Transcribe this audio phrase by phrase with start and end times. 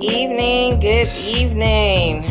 [0.00, 0.78] Evening.
[0.78, 2.24] Good evening.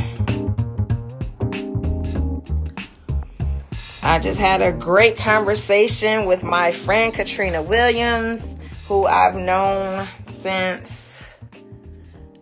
[4.04, 8.56] I just had a great conversation with my friend Katrina Williams,
[8.88, 11.40] who I've known since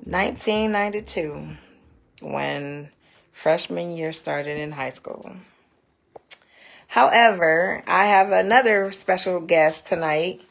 [0.03, 1.55] 1992
[2.21, 2.89] when
[3.31, 5.37] freshman year started in high school.
[6.87, 10.41] However, I have another special guest tonight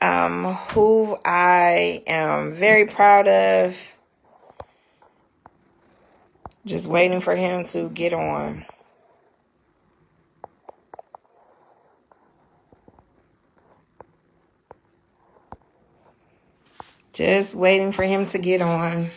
[0.00, 3.76] um, who I am very proud of.
[6.68, 8.64] Just waiting for him to get on.
[17.12, 19.10] Just waiting for him to get on.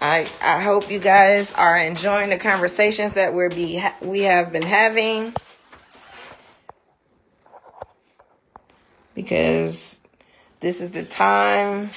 [0.00, 4.62] I I hope you guys are enjoying the conversations that we're be we have been
[4.62, 5.34] having.
[9.14, 10.00] because
[10.60, 11.90] this is the time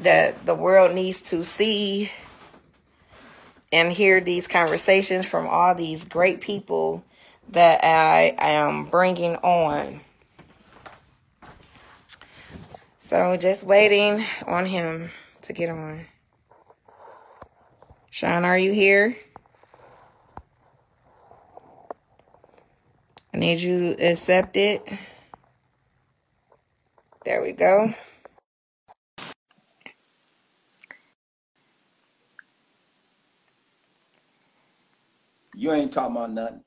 [0.00, 2.10] that the world needs to see
[3.72, 7.04] and hear these conversations from all these great people
[7.50, 10.00] that I am bringing on.
[12.98, 15.10] So just waiting on him
[15.42, 16.06] to get on.
[18.10, 19.16] Sean, are you here?
[23.32, 24.86] I need you to accept it.
[27.24, 27.94] There we go.
[35.60, 36.62] You ain't talking about nothing.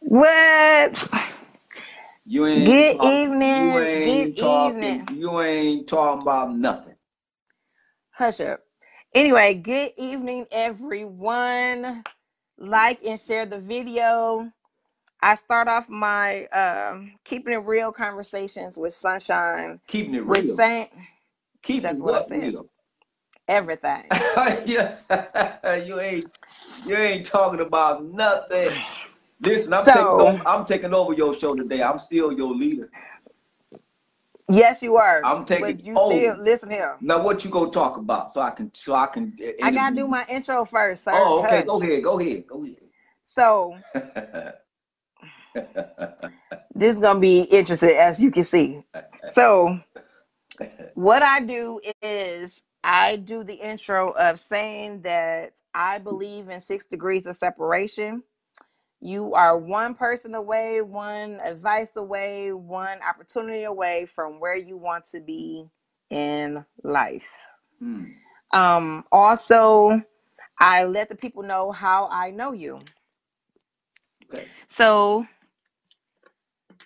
[0.00, 1.08] What?
[2.26, 3.88] You ain't Good talk, you evening.
[4.04, 5.08] Good talking evening.
[5.08, 6.96] you ain't talking about nothing.
[8.12, 8.60] Hush up.
[9.14, 12.04] Anyway, good evening, everyone.
[12.58, 14.52] Like and share the video.
[15.22, 20.26] I start off my um, keeping it real conversations with Sunshine Keeping it real.
[20.26, 20.90] with Saint.
[21.62, 22.56] Keeping that's what it what says.
[22.56, 22.68] real?
[23.48, 24.04] Everything.
[24.66, 24.96] yeah.
[25.74, 26.30] you ain't
[26.84, 28.84] you ain't talking about nothing.
[29.40, 31.82] Listen, I'm taking over I'm taking over your show today.
[31.82, 32.90] I'm still your leader.
[34.48, 36.42] yes, you are, I'm but taking you still over.
[36.42, 36.96] listen here.
[37.00, 39.94] Now what you gonna talk about so I can so I can uh, I gotta
[39.94, 41.12] do my intro first, sir.
[41.14, 42.76] Oh, okay, go ahead, go ahead, go ahead.
[43.22, 43.76] So
[46.74, 48.82] this is gonna be interesting, as you can see.
[49.30, 49.78] So
[50.94, 56.86] what I do is I do the intro of saying that I believe in six
[56.86, 58.22] degrees of separation.
[59.00, 65.04] You are one person away, one advice away, one opportunity away from where you want
[65.06, 65.66] to be
[66.10, 67.28] in life.
[67.80, 68.04] Hmm.
[68.52, 70.00] Um, also,
[70.60, 72.80] I let the people know how I know you.
[74.70, 75.26] So,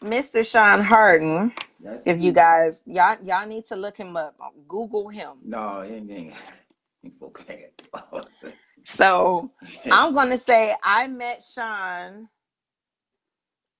[0.03, 0.51] Mr.
[0.51, 1.53] Sean Harden,
[1.83, 4.37] That's if you guys y'all y'all need to look him up,
[4.69, 5.39] Google him.
[5.45, 6.35] No, it oh, ain't, ain't
[7.23, 7.71] okay.
[8.85, 9.53] So,
[9.91, 12.29] I'm gonna say I met Sean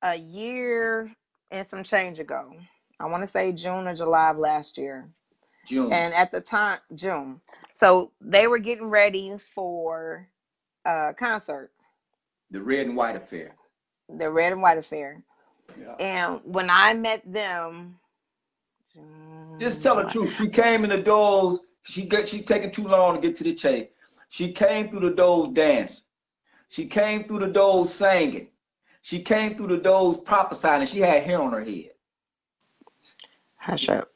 [0.03, 1.13] a year
[1.51, 2.53] and some change ago.
[3.01, 5.09] I want to say June or July of last year.
[5.67, 5.93] June.
[5.93, 7.41] And at the time, June.
[7.73, 10.29] So they were getting ready for
[10.87, 11.73] a concert,
[12.51, 13.55] The red and white affair.
[14.09, 15.25] the Red and White Affair.
[15.79, 15.95] Yeah.
[16.01, 17.97] And when I met them,
[19.61, 20.35] Just tell the truth.
[20.37, 21.61] She came in the doors.
[21.83, 23.89] She got she taking too long to get to the chase.
[24.31, 25.99] She came through the doors dancing.
[26.69, 28.49] She came through the doors singing.
[29.03, 31.91] She came through the doors prophesying, she had hair on her head.
[33.57, 34.09] Hush up.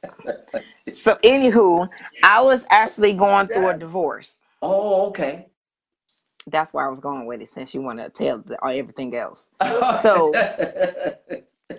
[0.93, 1.89] So, anywho,
[2.23, 4.41] I was actually going through a divorce.
[4.63, 5.49] Oh, okay.
[6.47, 9.51] That's where I was going with it, since you want to tell the, everything else.
[10.03, 10.33] So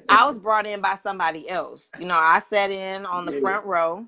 [0.10, 1.88] I was brought in by somebody else.
[2.00, 3.40] You know, I sat in on the Yeah.
[3.42, 4.06] front row,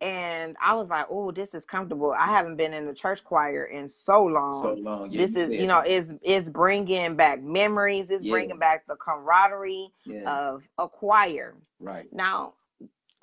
[0.00, 3.64] and I was like, "Oh, this is comfortable." I haven't been in the church choir
[3.66, 4.62] in so long.
[4.62, 5.10] so long.
[5.10, 8.10] Yeah, this is, you know, it's it's bringing back memories.
[8.10, 8.32] It's Yeah.
[8.32, 9.90] bringing back the camaraderie
[10.26, 11.54] of a choir.
[11.80, 12.08] right.
[12.12, 12.54] Now,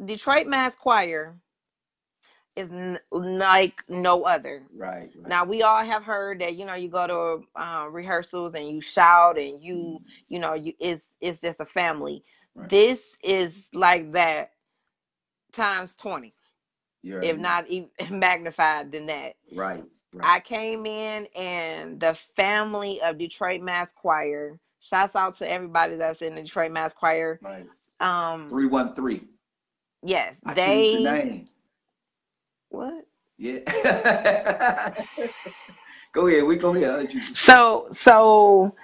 [0.04, 1.36] Detroit Mass Choir
[2.56, 4.64] is n- like no other.
[4.76, 5.10] Right.
[5.16, 5.30] right.
[5.30, 8.82] Now we all have heard that you know you go to uh, rehearsals and you
[8.82, 12.24] shout and you you know you it's it's just a family.
[12.56, 12.70] Right.
[12.70, 14.52] This is like that
[15.54, 16.34] times twenty,
[17.02, 17.90] You're if not even
[18.20, 19.36] magnified than that.
[19.56, 19.84] right.
[20.14, 20.26] Right.
[20.26, 24.60] I came in and the family of Detroit Mass Choir.
[24.82, 27.42] Shouts out to everybody that's in the Detroit Mass Choir.
[27.42, 27.66] right.
[28.00, 29.28] Um, Three one three.
[30.04, 31.46] yes, I the they name.
[32.72, 33.06] What?
[33.38, 34.94] Yeah.
[36.14, 36.46] go ahead.
[36.46, 36.92] We go ahead.
[36.92, 37.22] I'll let you.
[37.22, 38.76] So so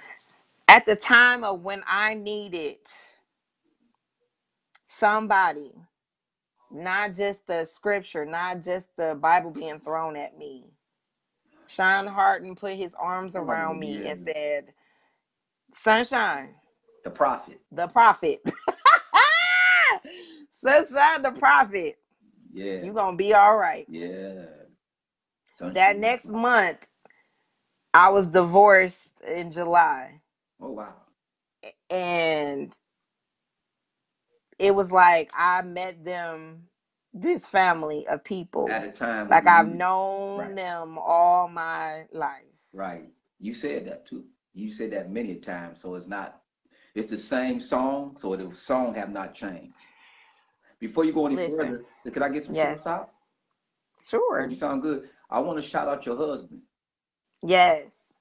[0.68, 2.76] at the time of when I needed
[4.84, 5.74] somebody
[6.70, 10.66] not just the scripture, not just the Bible being thrown at me.
[11.66, 14.72] Sean Harden put his arms around me and said,
[15.74, 16.50] Sunshine,
[17.04, 17.60] The prophet.
[17.72, 18.40] the prophet.
[20.52, 21.98] Sunshine, the prophet.
[22.58, 22.84] Yeah.
[22.84, 23.88] You gonna be all right.
[23.88, 24.44] yeah.
[25.52, 25.74] Sunshine.
[25.74, 26.86] That next month,
[27.94, 30.20] I was divorced in July.
[30.60, 30.94] Oh wow.
[31.90, 32.76] and
[34.58, 36.68] it was like I met them,
[37.14, 39.28] this family of people, At a time.
[39.30, 40.56] like I've known Right.
[40.56, 42.44] them all my life.
[42.72, 43.04] Right.
[43.40, 44.24] You said that too.
[44.54, 45.82] You said that many times.
[45.82, 46.42] So it's not.
[46.94, 48.16] It's the same song.
[48.18, 49.74] So the song have not changed.
[50.80, 51.56] Before you go any Listen.
[51.56, 52.86] further, can I get some Yes.
[54.00, 54.46] Sure.
[54.48, 55.08] You sound good.
[55.30, 56.62] I want to shout out your husband.
[57.42, 58.12] Yes.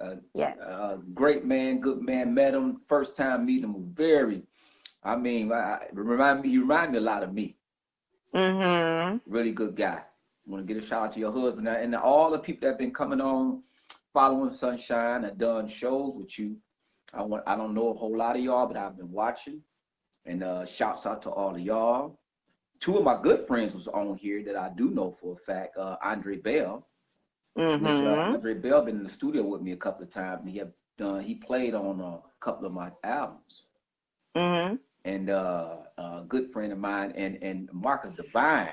[0.00, 0.58] Uh, Yes.
[0.58, 2.34] uh, great man, good man.
[2.34, 3.92] Met him first time meeting him.
[3.94, 4.42] Very,
[5.02, 6.48] I mean, I- remind me.
[6.50, 7.56] He remind me a lot of me.
[8.34, 9.18] Mm-hmm.
[9.30, 10.02] Really good guy.
[10.46, 12.68] Want to get a shout out to your husband now, and all the people that
[12.72, 13.62] have been coming on,
[14.12, 16.56] following Sunshine and done shows with you.
[17.14, 17.44] I want.
[17.46, 19.62] I don't know a whole lot of y'all, but I've been watching.
[20.24, 22.18] And uh, shouts out to all of y'all.
[22.82, 25.76] Two of my good friends was on here that I do know for a fact.
[25.78, 26.84] Uh, Andre Bell.
[27.54, 28.34] Which, uh, Mm-hmm.
[28.34, 30.72] Andre Bell been in the studio with me a couple of times, and he have
[30.98, 31.22] done.
[31.22, 33.66] He played on a couple of my albums.
[34.36, 34.74] Mm-hmm.
[35.04, 38.72] And uh, a good friend of mine, and and Marcus Divine,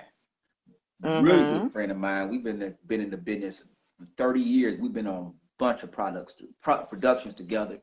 [1.04, 1.26] Mm-hmm.
[1.26, 2.30] really good friend of mine.
[2.30, 3.64] We've been been in the business
[3.98, 4.80] for 30 years.
[4.82, 7.80] We've been on a bunch of products, pro- productions together,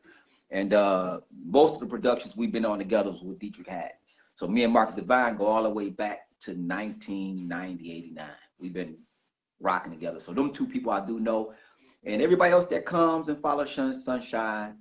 [0.51, 3.93] and uh, most of the productions we've been on together was with Deitrick Haddon.
[4.37, 8.29] So me and Mark Divine go all the way back to 1990, 89.
[8.59, 8.99] We've been
[9.61, 10.21] rocking together.
[10.21, 11.55] So them two people I do know,
[12.05, 13.73] and everybody else that comes and follows
[14.05, 14.77] Sunshine.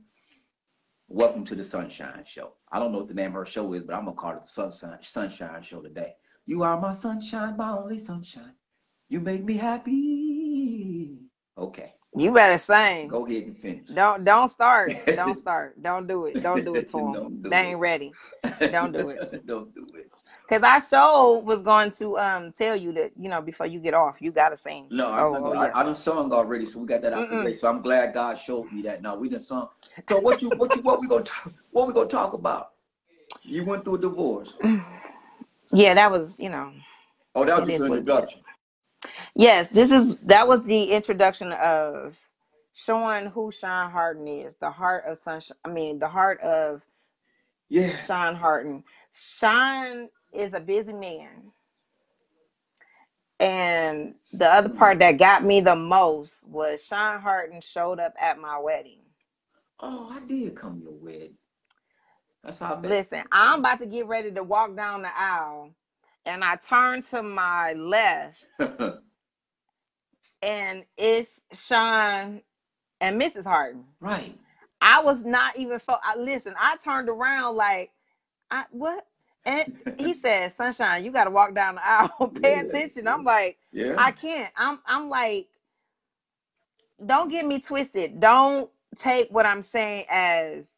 [1.07, 2.51] Welcome to the Sunshine Show.
[2.69, 4.41] I don't know what the name of her show is, but I'm gonna call it
[4.41, 6.15] the Sunshine Sunshine Show today.
[6.45, 8.55] You are my sunshine, my only sunshine.
[9.07, 11.17] You make me happy.
[11.57, 13.09] Okay, You better sing.
[13.09, 13.87] go ahead and finish.
[13.93, 14.95] Don't don't start.
[15.15, 15.81] Don't start.
[15.81, 16.41] Don't do it.
[16.41, 17.41] Don't do it to them.
[17.41, 17.63] Do they it.
[17.71, 18.13] ain't ready.
[18.71, 19.45] don't do it.
[19.47, 20.11] don't do it.
[20.47, 23.93] Cause I sure was going to um tell you that you know before you get
[23.93, 24.87] off you gotta sing.
[24.91, 25.71] No, I, Oh, I, oh, I, yes.
[25.75, 27.53] I done sung already, so we got that out of the way.
[27.53, 29.01] So I'm glad God showed me that.
[29.01, 29.69] No, we done sung.
[30.07, 32.71] So what you what you what we gonna talk, what we gonna talk about?
[33.41, 34.53] You went through a divorce.
[35.73, 36.71] Yeah, that was you know.
[37.33, 38.39] Oh, that was just an introduction.
[39.35, 42.19] Yes, this is that was the introduction of
[42.73, 45.57] showing who Sean Harden is, the heart of Sunshine.
[45.65, 46.85] I mean, the heart of
[47.69, 47.97] Yeah.
[47.97, 48.83] Sean Harden.
[49.13, 51.51] Sean is a busy man.
[53.39, 58.39] And the other part that got me the most was Sean Harden showed up at
[58.39, 59.01] my wedding.
[59.81, 61.35] Oh, I did come to your wedding.
[62.43, 62.89] That's how I met.
[62.89, 65.71] Listen, I'm about to get ready to walk down the aisle,
[66.25, 68.43] and I turn to my left,
[70.41, 72.41] and it's Sean
[73.01, 73.45] and Mrs.
[73.45, 73.85] Harden.
[74.01, 74.37] right.
[74.81, 76.55] I was not even fo- I, listen.
[76.59, 77.91] I turned around like,
[78.51, 79.05] I what?
[79.45, 79.67] And
[79.97, 82.33] he said, "Sunshine, you got to walk down the aisle.
[82.43, 83.95] Pay Yeah, attention." I'm like, Yeah.
[83.97, 84.51] I can't.
[84.57, 85.49] I'm I'm like,
[87.05, 88.19] don't get me twisted.
[88.19, 90.69] Don't take what I'm saying as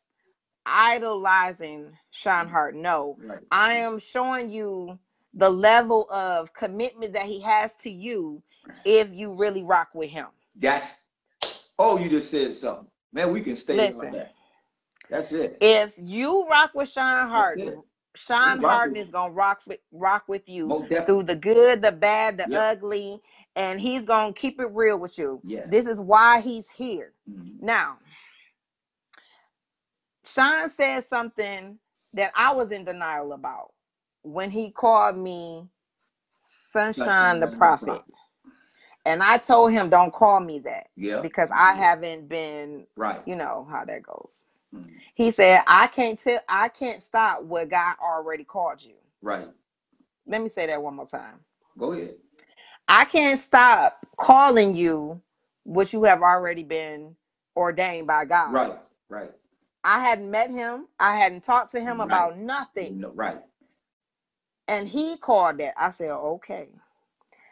[0.65, 2.49] idolizing Sean mm-hmm.
[2.49, 2.75] Hart.
[2.75, 3.39] No, right.
[3.51, 4.99] I am showing you
[5.37, 8.43] the level of commitment that he has to you
[8.85, 10.27] if you really rock with him.
[10.57, 10.97] That's.
[11.79, 13.33] Oh, you just said something, man.
[13.33, 14.13] We can stay on Listen.
[14.13, 14.33] that.
[15.09, 15.57] That's it.
[15.61, 17.83] If you rock with Sean Harden.
[18.15, 22.49] Sean Harden is gonna rock with rock with you through the good, the bad, the
[22.49, 22.53] Yep.
[22.55, 23.21] ugly,
[23.55, 25.43] and he's gonna keep it real with you.
[25.45, 25.67] Yeah.
[25.69, 27.13] This is why he's here.
[27.29, 27.61] Mhm.
[27.61, 27.99] Now,
[30.25, 31.79] Sean said something
[32.13, 33.73] that I was in denial about
[34.33, 35.67] when he called me
[36.39, 38.03] Sunshine the Prophet.
[39.05, 41.21] And I told him, don't call me that Yeah.
[41.21, 43.21] because I haven't been, Right.
[43.27, 44.43] you know, how that goes.
[44.75, 44.89] Mhm.
[45.15, 48.95] He said, I can't tell, I can't stop what God already called you.
[49.21, 49.47] Right.
[50.27, 51.39] Let me say that one more time.
[51.77, 52.15] Go ahead.
[52.87, 55.21] I can't stop calling you
[55.63, 57.15] what you have already been
[57.55, 58.53] ordained by God.
[58.53, 58.79] Right.
[59.09, 59.31] Right.
[59.83, 60.87] I hadn't met him.
[60.99, 62.05] I hadn't talked to him Right.
[62.05, 62.99] about nothing.
[62.99, 63.41] No, right.
[64.67, 65.73] And he called that.
[65.77, 66.69] I said, okay.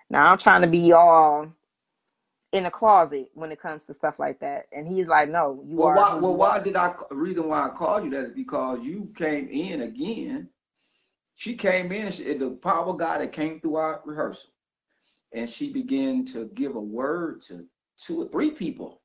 [0.10, 1.48] Now I'm trying to be all
[2.54, 4.68] in a closet when it comes to stuff like that.
[4.74, 6.08] And he's like, no, you Well, are.
[6.08, 6.16] why?
[6.16, 6.94] Well, why did I?
[7.12, 10.50] Reason why I called you that is because you came in again.
[11.36, 12.12] She came in.
[12.12, 14.52] She, the power of God that came through our rehearsal,
[15.34, 17.66] and she began to give a word to
[18.02, 19.02] two or three people.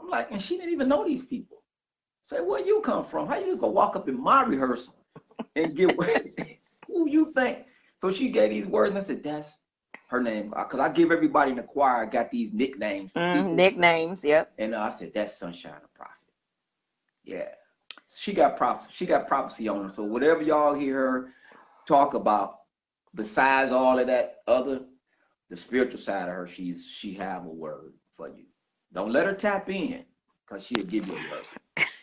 [0.00, 1.62] I'm like, and she didn't even know these people.
[2.26, 3.28] Say, where you come from?
[3.28, 4.94] How you just gonna walk up in my rehearsal
[5.56, 5.96] and give
[6.86, 7.66] who you think?
[7.98, 9.62] So she gave these words, and I said, "That's
[10.08, 13.12] her name." Because I give everybody in the choir got these nicknames.
[13.16, 14.52] Mm, nicknames, yep.
[14.58, 16.16] And uh, I said, "That's Sunshine the Prophet."
[17.24, 17.48] Yeah,
[18.14, 18.92] she got prophecy.
[18.94, 19.88] She got prophecy on her.
[19.88, 21.30] So whatever y'all hear her
[21.86, 22.60] talk about,
[23.14, 24.82] besides all of that other,
[25.50, 28.44] the spiritual side of her, she's she have a word for you.
[28.92, 30.04] Don't let her tap in,
[30.48, 31.46] cause she'll give you a word.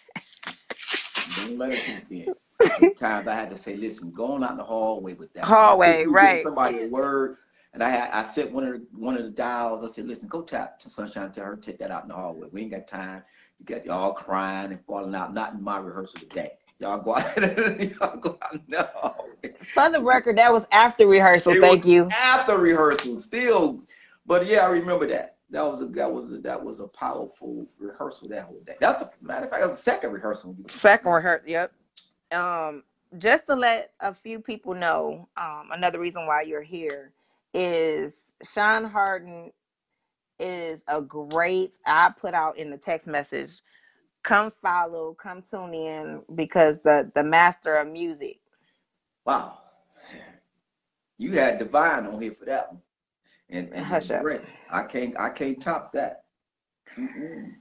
[1.35, 2.33] Don't let her tap in.
[2.79, 5.45] Sometimes I had to say, listen, go on out in the hallway with that.
[5.45, 6.43] Hallway, right.
[6.43, 7.37] Somebody a word.
[7.73, 9.83] And I had I set one of the one of the dials.
[9.83, 12.49] I said, listen, go tap to Sunshine, tell her take that out in the hallway.
[12.51, 13.23] We ain't got time.
[13.59, 15.33] You got y'all crying and falling out.
[15.33, 16.53] Not in my rehearsal today.
[16.79, 17.37] Y'all go out.
[17.37, 19.53] y'all go out in the hallway.
[19.73, 21.53] For the record, that was after rehearsal.
[21.53, 22.09] It Thank you.
[22.11, 23.83] After rehearsal, still.
[24.25, 25.37] But yeah, I remember that.
[25.51, 28.75] That was a that was a, that was a powerful rehearsal that whole day.
[28.79, 29.61] That's the matter of fact.
[29.61, 30.55] That was the second rehearsal.
[30.69, 31.49] Second rehearsal.
[31.49, 31.73] Yep.
[32.31, 32.83] Um,
[33.17, 37.13] just to let a few people know, um, another reason why you're here
[37.53, 39.51] is Sean Harden
[40.39, 41.77] is a great.
[41.85, 43.51] I put out in the text message,
[44.23, 48.39] come follow, come tune in because the the master of music.
[49.25, 49.59] Wow.
[51.17, 52.81] You had Divine on here for that one.
[53.51, 54.21] And, and Hush up.
[54.21, 54.41] great.
[54.69, 56.23] I can't I can't top that.
[56.97, 57.51] Mm-mm.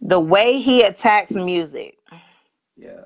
[0.00, 1.96] The way he attacks music.
[2.76, 3.02] Yeah.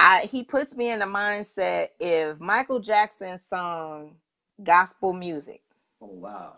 [0.00, 4.14] I he puts me in the mindset if Michael Jackson sung
[4.62, 5.62] gospel music.
[6.00, 6.54] Oh wow.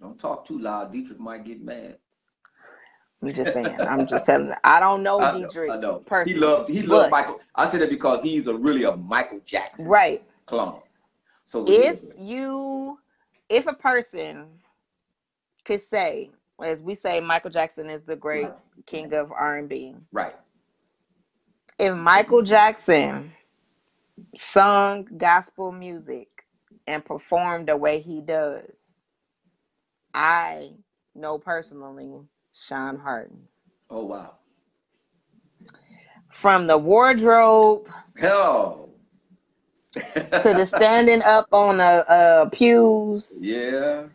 [0.00, 0.92] Don't talk too loud.
[0.92, 1.96] Deitrick might get mad.
[3.22, 3.78] I'm just saying.
[3.80, 4.52] I'm just telling.
[4.64, 5.98] I don't know I know, Deitrick I know.
[5.98, 6.40] He personally.
[6.40, 7.40] loved he but- loved Michael.
[7.54, 10.22] I said it because he's a really a Michael Jackson Right.
[10.46, 10.80] clone.
[11.44, 12.99] So If you,
[13.50, 14.46] if a person
[15.64, 16.30] could say,
[16.64, 18.48] as we say, Michael Jackson is the great
[18.86, 19.96] king of R&B.
[20.12, 20.36] right.
[21.78, 23.32] If Michael Jackson
[24.36, 26.28] sung gospel music
[26.86, 28.96] and performed the way he does,
[30.12, 30.72] I
[31.14, 32.12] know personally
[32.52, 33.48] Sean Harden.
[33.88, 34.34] Oh wow.
[36.28, 38.89] From the wardrobe Hell.
[39.94, 43.34] To the standing up on the uh, pews.
[43.40, 44.06] Yeah.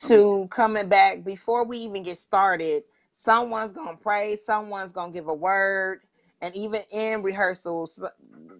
[0.00, 1.24] to coming back.
[1.24, 4.36] Before we even get started someone's gonna pray.
[4.36, 6.02] Someone's gonna give a word.
[6.40, 8.00] And even in rehearsals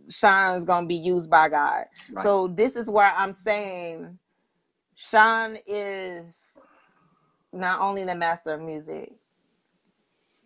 [0.09, 1.85] sean's gonna be used by god.
[2.13, 2.23] Right.
[2.25, 4.19] so this is where i'm saying
[4.97, 6.59] sean is
[7.53, 9.13] not only the master of music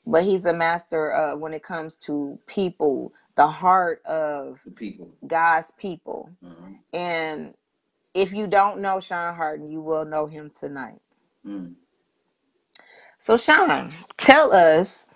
[0.07, 5.11] but he's a master uh, when it comes to people the heart of the people.
[5.27, 6.79] god's people Mhm.
[6.93, 7.55] and
[8.15, 11.01] if you don't know Sean Harden, you will know him tonight.
[11.47, 11.75] Mm.
[13.19, 15.09] So, Sean, tell us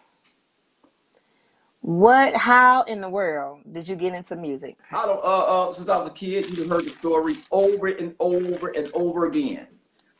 [1.81, 4.79] what, how in the world did you get into music?
[4.93, 8.15] I don't uh uh since I was a kid, you've heard the story over and
[8.21, 9.69] over and over again.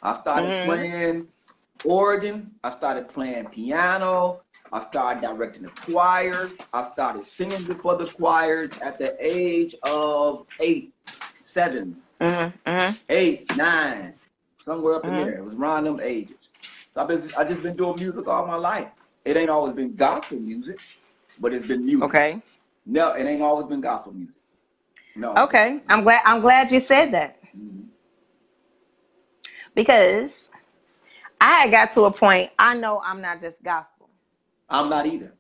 [0.03, 0.61] I started Mhm.
[0.61, 1.29] playing
[1.85, 4.43] organ, I started playing piano,
[4.73, 10.47] I started directing the choir, I started singing before the choirs at the age of
[10.61, 10.93] eight,
[11.41, 12.97] seven, Mm-hmm, mm-hmm.
[13.09, 14.15] eight, nine,
[14.59, 15.37] somewhere up in there.
[15.37, 16.49] It was around them ages.
[16.95, 18.89] So I've been I just been doing music all my life.
[19.25, 20.79] It ain't always been gospel music,
[21.39, 22.05] but it's been music.
[22.07, 22.43] Okay.
[22.87, 24.41] No, it ain't always been gospel music.
[25.15, 25.45] No.
[25.45, 25.83] Okay.
[25.89, 26.23] I'm glad.
[26.25, 27.89] I'm glad you said that Mhm.
[29.75, 30.51] because
[31.41, 32.51] I got to a point.
[32.59, 34.06] I know I'm not just gospel.
[34.69, 35.33] I'm not either.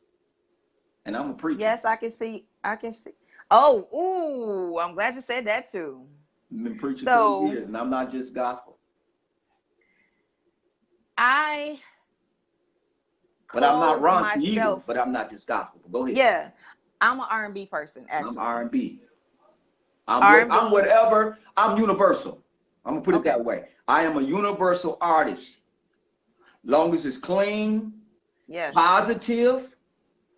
[1.04, 1.60] And I'm a preacher.
[1.60, 2.46] Yes, I can see.
[2.64, 3.12] I can see.
[3.50, 4.78] Oh, ooh!
[4.78, 6.04] I'm glad you said that too.
[6.52, 8.78] I've been preaching So- 30 years, and I'm not just gospel.
[11.18, 11.78] I.
[13.52, 14.82] But I'm not close raunchy either.
[14.86, 15.80] But I'm not just gospel.
[15.82, 16.16] But go ahead.
[16.16, 16.50] Yeah,
[17.00, 18.38] I'm an R&B person I'm actually.
[18.38, 19.00] R&B.
[20.08, 20.50] I'm, R&B.
[20.50, 21.38] I'm whatever.
[21.56, 22.42] I'm universal.
[22.84, 23.30] I'm gonna put it Okay.
[23.30, 23.68] that way.
[23.88, 25.58] I am a universal artist.
[26.64, 27.92] Long as it's clean,
[28.48, 28.74] Yes.
[28.74, 29.74] positive.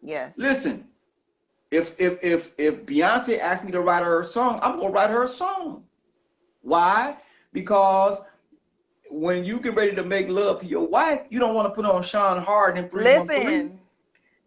[0.00, 0.38] Yes.
[0.38, 0.86] Listen,
[1.70, 5.10] if if if if Beyonce asked me to write her a song, I'm gonna write
[5.10, 5.84] her a song.
[6.62, 7.16] Why?
[7.52, 8.18] Because
[9.10, 11.84] when you get ready to make love to your wife, you don't want to put
[11.84, 13.46] on Sean Harden and 313.
[13.46, 13.80] Listen,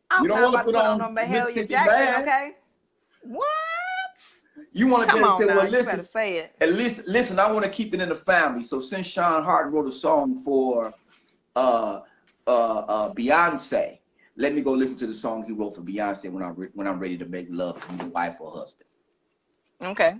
[0.09, 2.21] I'm You don't wanna put put on on Mahalia Jackson, Bad?
[2.23, 2.55] okay?
[3.23, 3.47] What?
[4.73, 6.55] You want to be able to say, now, well, listen, say it.
[6.61, 8.63] at least listen, I want to keep it in the family.
[8.63, 10.93] So since Sean Harden wrote a song for
[11.55, 12.01] uh
[12.51, 13.99] uh uh Beyonce,
[14.35, 16.87] let me go listen to the song he wrote for Beyonce when I'm re- when
[16.87, 18.87] I'm ready to make love to my wife or husband.
[19.81, 20.15] Okay.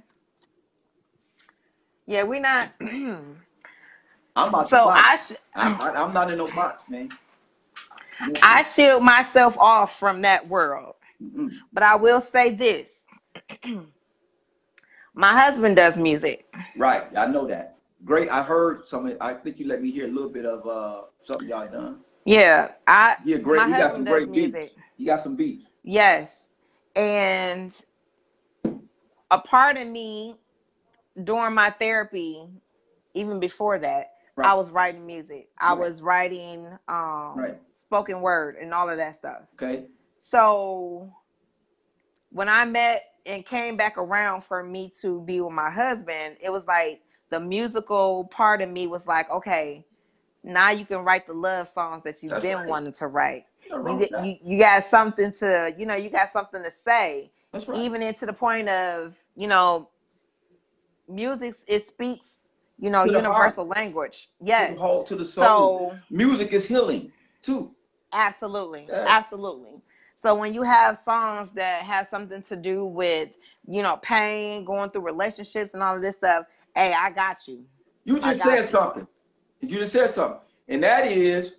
[2.08, 2.70] Yeah, we not.
[2.82, 5.02] I'm about so to box.
[5.04, 7.10] I sh- I, I, I'm not in no box, man.
[8.42, 10.96] I shield myself off from that world.
[11.22, 11.50] Mm-mm.
[11.74, 13.04] But I will say this.
[15.14, 16.46] My husband does music.
[16.78, 17.78] Right, I know that.
[18.06, 18.30] Great.
[18.30, 19.14] I heard some.
[19.20, 22.00] I think you let me hear a little bit of uh something y'all done.
[22.26, 23.62] Yeah, I Yeah, great.
[23.62, 24.56] my You got some does great beats.
[24.56, 24.74] music.
[24.98, 25.66] You got some beats.
[25.84, 26.50] Yes.
[26.96, 27.76] And
[29.32, 30.36] a part of me
[31.24, 32.48] during my therapy,
[33.14, 34.12] even before that,
[34.44, 34.58] I Right.
[34.58, 35.50] was writing music.
[35.60, 35.80] I Right.
[35.80, 37.58] was writing um Right.
[37.74, 39.44] spoken word and all of that stuff.
[39.56, 39.86] Okay.
[40.18, 41.12] So
[42.32, 46.52] when I met and came back around for me to be with my husband, it
[46.52, 49.86] was like the musical part of me was like, okay,
[50.44, 52.68] now you can write the love songs that you've That's been right.
[52.68, 53.46] wanting to write.
[53.70, 57.32] You get you, you got something to, you know, you got something to say.
[57.54, 57.78] That's right.
[57.78, 59.90] Even into the point of, you know,
[61.08, 62.48] music it speaks,
[62.80, 64.30] you know, To universal language.
[64.40, 64.76] To Yes.
[64.76, 65.92] the whole, to the soul.
[65.92, 67.72] So Music is healing too.
[68.14, 68.88] Absolutely.
[68.90, 69.06] Yeah.
[69.08, 69.82] Absolutely.
[70.16, 73.30] So when you have songs that have something to do with,
[73.68, 76.46] you know, pain, going through relationships and all of this stuff,
[76.76, 77.66] hey, I got you.
[78.06, 78.68] You just said you.
[78.70, 79.08] something.
[79.62, 80.40] You just said something.
[80.68, 81.54] And that is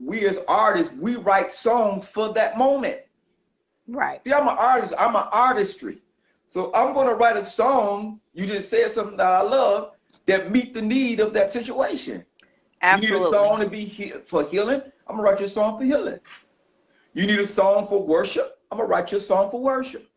[0.00, 3.00] we as artists, we write songs for that moment.
[3.86, 4.20] Right.
[4.24, 5.98] See, I'm an artist, I'm an artistry.
[6.46, 9.92] So I'm gonna write a song, you just said something that I love,
[10.26, 12.24] that meet the need of that situation.
[12.80, 13.16] Absolutely.
[13.16, 14.82] You need a song to be he- for healing.
[15.06, 16.20] I'm gonna write you a song for healing.
[17.12, 18.58] You need a song for worship.
[18.70, 20.08] I'm gonna write you a song for worship.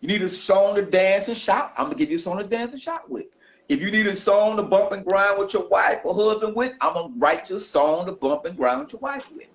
[0.00, 1.72] You need a song to dance and shout.
[1.76, 3.26] I'm gonna give you a song to dance and shout with.
[3.68, 6.74] If you need a song to bump and grind with your wife or husband with,
[6.80, 9.48] I'm gonna write you a song to bump and grind with your wife with.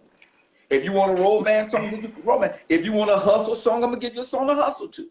[0.69, 2.57] If you want a romance song, I'm gonna give you a romance.
[2.69, 5.09] If you want a hustle song, I'm gonna give you a song to hustle to.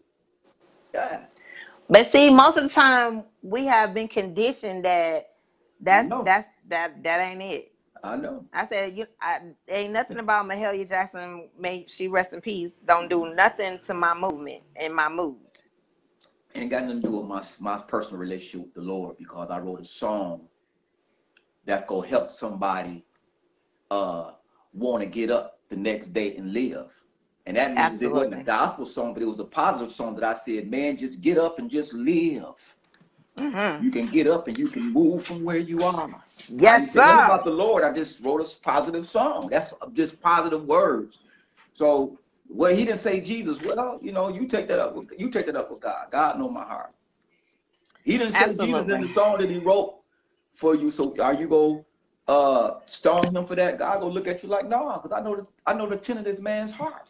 [0.93, 1.21] Yeah.
[1.89, 5.31] But see, most of the time we have been conditioned that
[5.79, 6.23] that's No.
[6.23, 7.73] that's that that ain't it.
[8.03, 8.45] I know.
[8.53, 13.09] I said you I ain't nothing about Mahalia Jackson, may she rest in peace, don't
[13.09, 15.60] do nothing to my movement and my mood.
[16.55, 19.59] Ain't got nothing to do with my my personal relationship with the Lord because I
[19.59, 20.47] wrote a song
[21.65, 23.05] that's gonna help somebody
[23.91, 24.31] uh
[24.73, 26.87] want to get up the next day and live.
[27.45, 30.23] And that means it wasn't a gospel song, but it was a positive song that
[30.23, 32.55] I said, man, just get up and just live.
[33.37, 36.23] hmm You can get up and you can move from where you are.
[36.47, 37.25] Yes, didn't say nothing sir.
[37.25, 37.83] about the Lord.
[37.83, 39.49] I just wrote a positive song.
[39.49, 41.19] That's just positive words.
[41.73, 42.20] So
[42.51, 43.61] well, he didn't say Jesus.
[43.61, 44.95] Well, you know, you take that up.
[44.95, 46.07] With, you take that up with God.
[46.11, 46.93] God know my heart.
[48.03, 49.99] He didn't say Jesus in the song that he wrote
[50.55, 50.91] for you.
[50.91, 51.85] So are you go
[52.27, 53.79] uh stone him for that?
[53.79, 55.47] God gonna look at you like, no, because I know this.
[55.65, 57.03] I know the intent of this man's heart.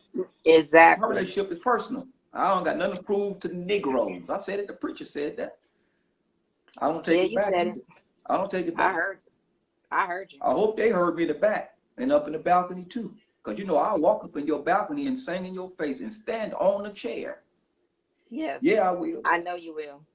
[1.02, 1.10] Our Exactly.
[1.10, 2.08] relationship is personal.
[2.34, 4.30] I don't got nothing to prove to Negroes.
[4.30, 4.68] I said it.
[4.68, 5.58] The preacher said that.
[6.80, 7.54] I don't take Yeah, it you back.
[7.54, 7.86] said it.
[8.28, 8.88] I don't take it back.
[8.88, 9.20] I heard.
[9.92, 10.42] I heard you.
[10.42, 13.16] I hope they heard me in the back and up in the balcony too.
[13.44, 16.12] Because you know, I'll walk up in your balcony and sing in your face and
[16.12, 17.44] stand on a chair.
[18.30, 18.62] Yes.
[18.64, 19.22] Yeah, I will.
[19.26, 20.06] I know you will.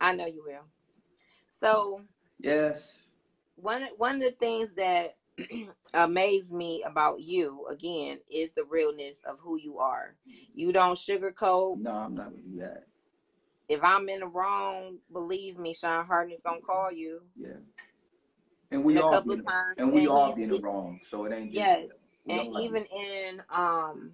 [0.00, 0.64] I know you will.
[1.50, 2.02] So
[2.38, 2.96] Yes.
[3.56, 5.16] one one of the things that
[5.94, 10.14] amazed me about you again is the realness of who you are.
[10.52, 11.78] You don't sugarcoat.
[11.78, 12.86] No, I'm not gonna do that.
[13.68, 17.22] If I'm in the wrong, believe me, Sean Harden's gonna call you.
[17.36, 17.48] Yeah.
[18.70, 20.60] And we And a all couple be of times, and we all be in the
[20.60, 21.00] wrong.
[21.08, 21.86] So it ain't just yes,
[22.28, 24.12] and even in um,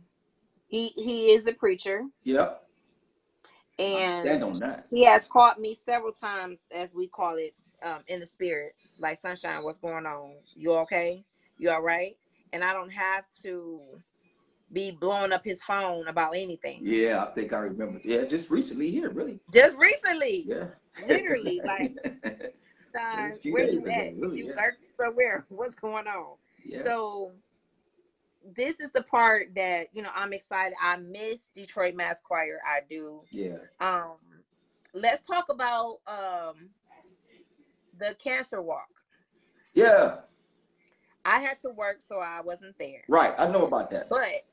[0.68, 2.62] he he is a preacher, Yep.
[3.78, 4.86] And stand on that.
[4.90, 8.74] he has caught me several times, as we call it, um, in the spirit.
[8.98, 10.34] Like sunshine, what's going on?
[10.54, 11.24] You okay?
[11.58, 12.14] You all right?
[12.52, 13.80] And I don't have to
[14.72, 16.82] be blowing up his phone about anything.
[16.82, 18.00] Yeah, I think I remember.
[18.04, 19.40] Yeah, just recently here, really.
[19.52, 20.66] Just recently, Yeah.
[21.08, 21.94] literally, like
[22.94, 24.16] Sean, Just a few where you ago, at?
[24.18, 24.54] really, you yeah.
[24.56, 25.46] lurking somewhere?
[25.50, 26.36] What's going on?
[26.64, 26.82] yeah.
[26.82, 27.32] So
[28.56, 30.74] this is the part that you know I'm excited.
[30.80, 32.60] I miss Detroit Mass Choir.
[32.66, 33.22] I do.
[33.30, 33.58] Yeah.
[33.80, 34.16] Um,
[34.94, 36.68] let's talk about um
[37.98, 38.88] the cancer walk.
[39.74, 40.16] Yeah.
[41.24, 43.04] I had to work, so I wasn't there.
[43.08, 43.34] Right.
[43.38, 44.08] I know about that.
[44.10, 44.44] But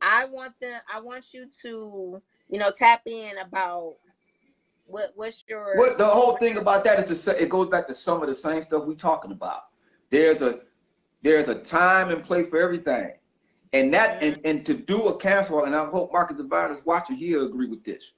[0.00, 0.80] I want them.
[0.92, 3.96] I want you to, you know, tap in about
[4.86, 7.86] what what's your What the whole thing about that is to say it goes back
[7.88, 9.64] to some of the same stuff we're talking about.
[10.10, 10.60] There's a
[11.22, 13.12] there's a time and place for everything.
[13.72, 16.84] And that and, and to do a cancer walk, and I hope Marcus Divine is
[16.86, 18.12] watching, he'll agree with this.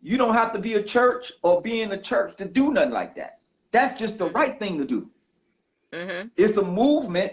[0.00, 2.92] You don't have to be a church or be in a church to do nothing
[2.92, 3.40] like that.
[3.72, 5.10] That's just the right thing to do.
[5.92, 6.30] Mhm.
[6.36, 7.32] It's a movement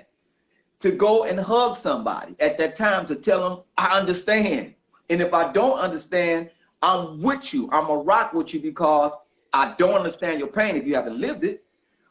[0.79, 4.73] to go and hug somebody at that time to tell them, I understand.
[5.09, 6.49] And if I don't understand,
[6.81, 7.69] I'm with you.
[7.71, 9.11] I'm a rock with you because
[9.53, 11.63] I don't understand your pain if you haven't lived it,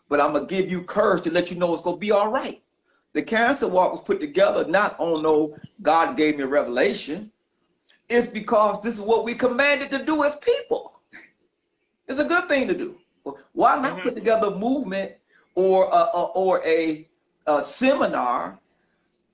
[0.09, 2.62] but I'm gonna give you courage to let you know it's gonna be all right.
[3.14, 7.31] The cancer walk was put together not on no God gave me a revelation.
[8.09, 11.00] It's because this is what we commanded to do as people.
[12.07, 12.98] It's a good thing to do.
[13.53, 14.03] Why not mm-hmm.
[14.03, 15.12] put together a movement
[15.55, 17.09] or a, a or a,
[17.46, 18.59] a seminar?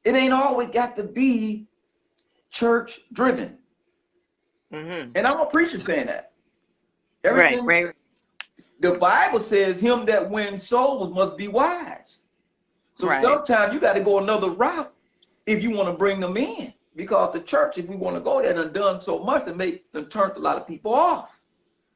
[0.04, 1.66] It ain't always got to be
[2.50, 3.58] church driven.
[4.72, 5.12] Mm-hmm.
[5.14, 6.32] And I'm a preacher saying that.
[7.24, 7.94] Everything, right, right.
[8.80, 12.20] The Bible says, "Him that wins souls must be wise."
[13.00, 13.22] So right.
[13.22, 14.92] sometimes you got to go another route
[15.46, 18.42] if you want to bring them in, because the church, if we want to go
[18.42, 21.40] there, done done so much to make them turned a lot of people off.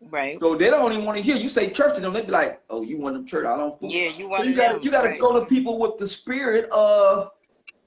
[0.00, 0.40] Right.
[0.40, 2.14] So they don't even want to hear you say church to them.
[2.14, 3.44] They be like, "Oh, you want them church?
[3.44, 4.44] I don't." Yeah, you want.
[4.44, 5.20] So you got you got to right.
[5.20, 7.30] go to people with the spirit of,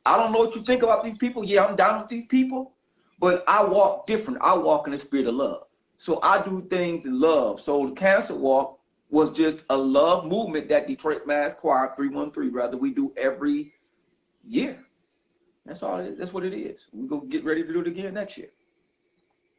[0.06, 1.44] I don't know what you think about these people.
[1.44, 2.74] Yeah, I'm down with these people,
[3.20, 4.40] but I walk different.
[4.44, 5.64] I walk in the spirit of love.
[5.98, 7.62] So I do things in love.
[7.62, 8.77] So the cancer walk
[9.10, 13.74] was just a love movement that Detroit Mass Choir 313, rather we do every
[14.44, 14.84] year.
[15.66, 16.00] That's all.
[16.00, 16.18] It is.
[16.18, 16.88] That's what it is.
[16.94, 18.50] We go get ready to do it again next year.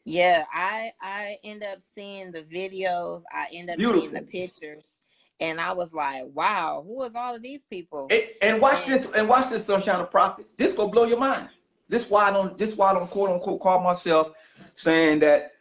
[0.05, 3.23] Yeah, I I end up seeing the videos.
[3.31, 4.09] I end up Beautiful.
[4.09, 5.03] seeing the pictures,
[5.39, 8.95] and I was like, "Wow, who is all of these people?" And, and watch and,
[8.95, 9.07] this.
[9.15, 10.47] And watch this, Sunshine of Prophet.
[10.57, 11.51] This gonna blow your mind.
[11.91, 12.57] This why I don't.
[12.57, 14.33] This why I don't quote unquote call myself
[14.73, 15.53] saying that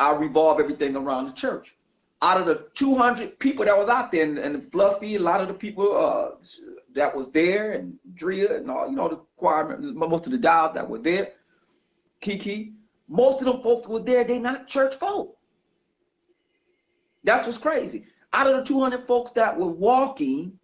[0.00, 1.75] I revolve everything around the church.
[2.22, 5.48] Out of the 200 people that was out there, and, and Fluffy, a lot of
[5.48, 6.30] the people uh,
[6.94, 10.74] that was there, and Drea, and all you know the choir, most of the dials
[10.74, 11.32] that were there,
[12.20, 12.72] Kiki
[13.08, 15.36] most of them folks were there, they not church folk.
[17.24, 18.06] That's what's crazy.
[18.32, 20.58] Out of the 200 folks that were walking,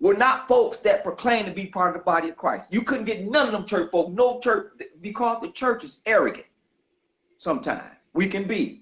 [0.00, 2.72] were not folks that proclaim to be part of the body of Christ.
[2.72, 6.46] You couldn't get none of them church folk, no church, because the church is arrogant.
[7.38, 8.81] Sometimes we can be.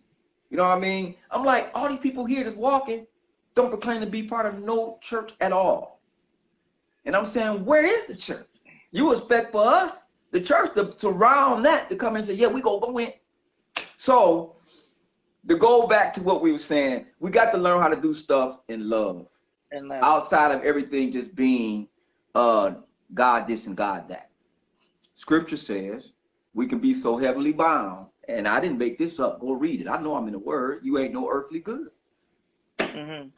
[0.51, 1.15] You know what I mean?
[1.31, 3.07] I'm like, all these people here that's walking
[3.55, 6.01] don't proclaim to be part of no church at all.
[7.05, 8.47] And I'm saying, where is the church?
[8.91, 12.61] You expect for us the church to surround that to come and say, yeah, we
[12.61, 13.13] go go in.
[13.97, 14.57] So
[15.49, 18.13] to go back to what we were saying, we got to learn how to do
[18.13, 19.27] stuff in love.
[19.73, 20.03] In love.
[20.03, 21.89] Outside of everything just being
[22.35, 22.73] uh
[23.15, 24.31] God this and God that.
[25.15, 26.13] Scripture says
[26.55, 28.07] we can be so heavily bound.
[28.31, 29.41] And I didn't make this up.
[29.41, 29.89] Go read it.
[29.89, 30.81] I know I'm in the word.
[30.83, 31.89] You ain't no earthly good.
[32.79, 33.29] Mm-hmm.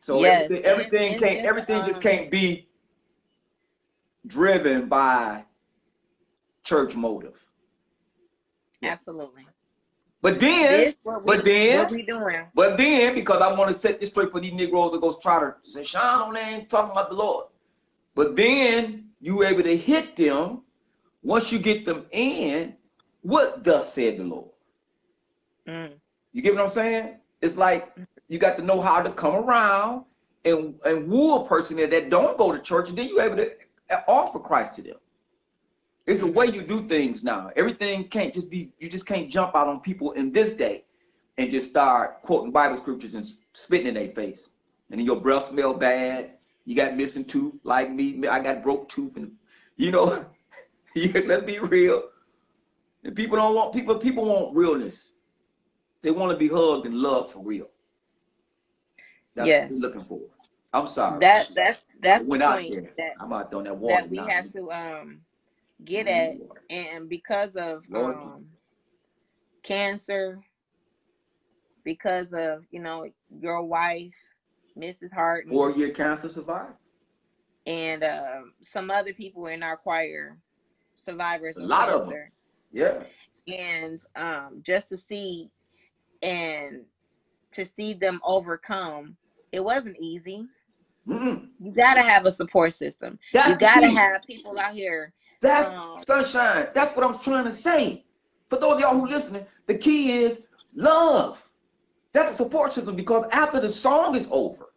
[0.00, 2.68] So yes, everything, everything can't everything um, just can't be
[4.26, 5.44] driven by
[6.64, 7.38] church motive.
[8.82, 9.44] Absolutely.
[10.20, 12.46] But then, we, but then, what we doing?
[12.54, 15.38] But then, because I want to set this straight for these Negroes that goes try
[15.40, 17.46] to say, Sean, they ain't talking about the Lord.
[18.14, 20.62] But then you able to hit them
[21.22, 22.74] once you get them in.
[23.28, 24.48] What thus said the Lord?
[25.68, 25.92] Mm.
[26.32, 27.16] You get what I'm saying?
[27.42, 27.94] It's like
[28.28, 30.06] you got to know how to come around
[30.46, 33.52] and and woo a person that don't go to church, and then you able to
[34.08, 34.96] offer Christ to them.
[36.06, 37.50] It's a way you do things now.
[37.54, 40.84] Everything can't just be, you just can't jump out on people in this day
[41.36, 44.48] and just start quoting Bible scriptures and spitting in their face.
[44.90, 46.30] And then your breath smell bad.
[46.64, 48.26] You got missing tooth like me.
[48.26, 49.18] I got broke tooth.
[49.18, 49.32] And,
[49.76, 50.24] you know,
[50.96, 52.04] let's be real.
[53.04, 55.12] And people don't want, people, people want realness.
[56.02, 57.68] They want to be hugged and loved for real.
[59.34, 59.70] That's yes.
[59.70, 60.20] what looking for.
[60.72, 61.18] I'm sorry.
[61.20, 64.02] That that's that's the point that, I'm out on that water.
[64.02, 65.20] That we have to um
[65.84, 66.34] get at
[66.70, 68.46] and because of um,
[69.62, 70.40] cancer
[71.84, 73.06] because of you know
[73.40, 74.14] your wife
[74.76, 76.74] mrs hart four year cancer survivor
[77.66, 80.36] and uh, some other people in our choir
[80.96, 82.02] survivors a lot cancer.
[82.02, 82.24] of them
[82.72, 83.02] yeah
[83.46, 85.50] and um, just to see
[86.22, 86.84] and
[87.52, 89.16] to see them overcome
[89.52, 90.46] it wasn't easy
[91.08, 94.72] mm you got to have a support system That's you got to have people out
[94.72, 96.68] here that's um, sunshine.
[96.74, 98.04] That's what I'm trying to say.
[98.48, 100.40] For those of y'all who listening, the key is
[100.74, 101.48] love.
[102.12, 104.70] That's a support system because after the song is over,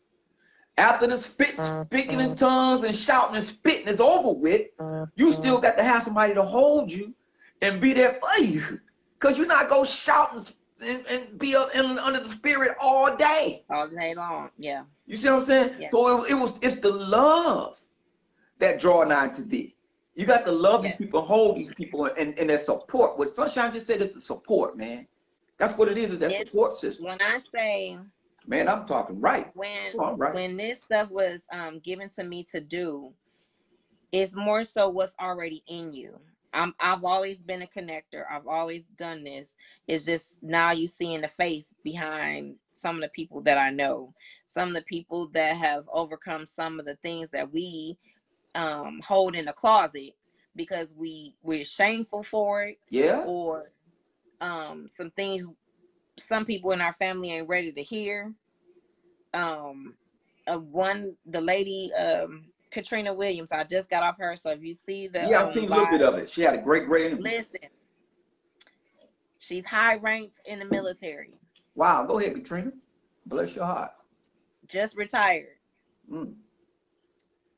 [0.77, 4.67] after the spit, speaking in tongues and shouting and spitting is over with,
[5.15, 7.13] you still got to have somebody to hold you
[7.62, 8.80] and be there for you.
[9.19, 12.76] Because you're not going to shout and, and, and be up in, under the spirit
[12.80, 13.63] all day.
[13.69, 14.84] All day long, yeah.
[15.06, 15.76] You see what I'm saying?
[15.80, 15.89] Yeah.
[15.89, 17.80] So it, it was it's the love
[18.60, 19.76] that draw nigh to thee.
[20.15, 23.17] You got to love these people, hold these people, and, and their support.
[23.17, 25.08] What Sunshine just said is the support, man.
[25.58, 27.06] That's what it is, is that it's, support system.
[27.06, 27.97] When I say
[28.47, 29.50] Man, I'm talking right.
[29.54, 30.34] When right.
[30.34, 33.12] when this stuff was um, given to me to do,
[34.12, 36.19] it's more so what's already in you.
[36.54, 38.26] I'm I've always been a connector.
[38.32, 39.56] I've always done this.
[39.88, 43.72] It's just now you see in the face behind some of the people that I
[43.72, 44.14] know,
[44.48, 47.98] some of the people that have overcome some of the things that we
[48.56, 50.14] um hold in the closet
[50.56, 53.72] because we we're shameful for it yeah or
[54.42, 55.46] um some things
[56.20, 58.34] some people in our family ain't ready to hear
[59.34, 59.96] um
[60.48, 63.52] uh, one the lady um Katrina Williams.
[63.52, 65.76] I just got off her, so if you see the yeah, um, I seen a
[65.76, 66.32] little bit of it.
[66.32, 67.24] She had a great, great interview.
[67.24, 67.70] Listen,
[69.40, 71.38] she's high ranked in the military.
[71.76, 72.72] Wow, go ahead, Katrina.
[73.26, 73.92] Bless your heart.
[74.68, 75.58] Just retired.
[76.12, 76.34] Mm.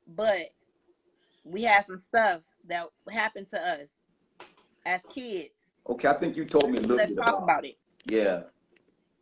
[0.08, 0.50] But
[1.46, 3.90] we had some stuff that happened to us
[4.86, 5.52] as kids.
[5.90, 7.76] Okay, I think you told me a little Let's bit talk about, about it.
[8.06, 8.42] Yeah,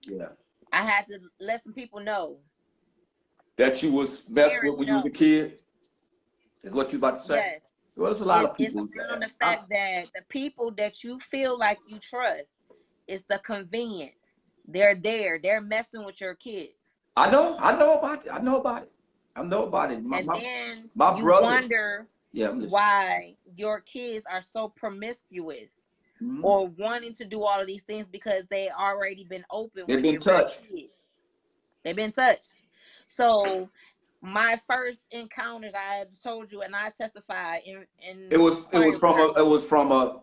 [0.03, 0.29] yeah.
[0.71, 2.37] I had to let some people know.
[3.57, 5.59] That you was messed with when you was a kid.
[6.63, 7.35] Is what you about to say?
[7.35, 7.61] Yes,
[7.95, 8.87] Well, there's a lot it- of it's people.
[8.97, 12.45] around the I- fact that the people that you feel like you trust
[13.07, 14.37] is the convenience.
[14.67, 15.39] They're there.
[15.41, 16.73] They're messing with your kids,
[17.17, 18.31] I know, I know about it.
[18.31, 18.91] I know about it.
[19.35, 20.01] I know about it.
[20.03, 25.81] My, and my- then my you brother- wonder yeah, why your kids are so promiscuous
[26.21, 26.41] Mhm.
[26.43, 29.85] or wanting to do all of these things because they already been open.
[29.87, 30.67] They've been they were a touched.
[31.83, 32.53] They've been touched.
[33.07, 33.69] So
[34.21, 38.79] my first encounters, I had told you, and I testified in in It was it
[38.79, 40.21] was from a it was from a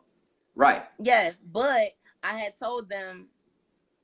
[0.55, 0.85] right.
[0.99, 3.29] yes, but I had told them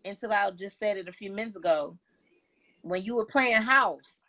[0.05, 1.97] until I just said it a few minutes ago.
[2.83, 4.21] When you were playing house,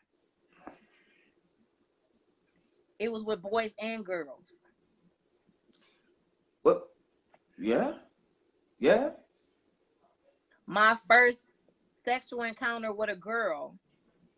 [3.00, 4.62] it was with boys and girls.
[6.64, 6.88] But
[7.58, 7.94] yeah,
[8.80, 9.10] yeah.
[10.68, 11.42] My first
[12.06, 13.76] sexual encounter with a girl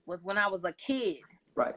[0.08, 1.18] was when I was a kid.
[1.54, 1.76] Right.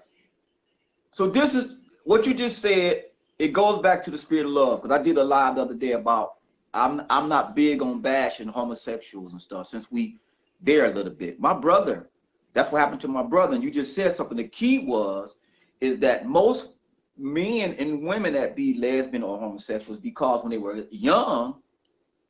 [1.13, 3.05] So this is what you just said.
[3.39, 5.75] It goes back to the spirit of love because I did a live the other
[5.75, 6.35] day about
[6.73, 10.19] I'm I'm not big on bashing homosexuals and stuff since we
[10.61, 11.41] there a little bit.
[11.41, 12.11] My brother,
[12.53, 13.55] that's what happened to my brother.
[13.55, 14.37] And you just said something.
[14.37, 15.35] The key was
[15.81, 16.69] is that most
[17.17, 21.57] men and women that be lesbian or homosexuals because when they were young,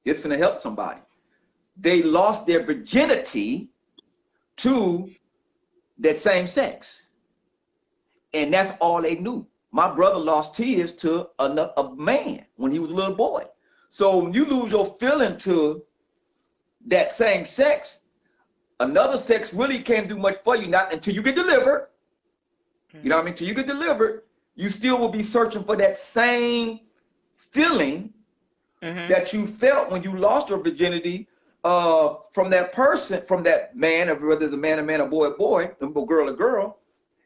[0.04, 1.00] it's gonna help somebody.
[1.76, 3.68] They lost their virginity
[4.58, 5.10] to
[6.00, 7.02] that same sex.
[8.34, 9.46] And that's all they knew.
[9.72, 11.44] My brother lost his to a,
[11.76, 13.46] a man when he was a little boy.
[13.88, 15.84] So when you lose your feeling to
[16.86, 18.00] that same sex,
[18.80, 21.88] another sex really can't do much for you, not until you get delivered.
[23.02, 23.34] You know what I mean?
[23.34, 24.22] Till you get delivered,
[24.56, 26.80] you still will be searching for that same
[27.36, 28.12] feeling
[28.82, 29.08] Mhm.
[29.08, 31.28] that you felt when you lost your virginity
[31.64, 35.06] uh, from that person, from that man, or whether it's a man, a man, a
[35.06, 36.78] boy, a boy, a girl, a girl.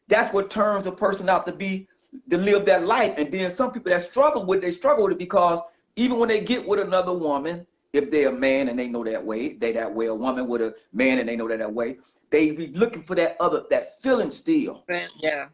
[0.07, 1.87] That's what turns a person out to be
[2.29, 3.15] to live that life.
[3.17, 5.59] And then some people that struggle with, it, they struggle with it because
[5.95, 9.23] even when they get with another woman, if they're a man and they know that
[9.23, 10.07] way, they that way.
[10.07, 11.97] A woman with a man and they know that that way.
[12.29, 14.83] They be looking for that other, that feeling still,
[15.21, 15.47] Yeah.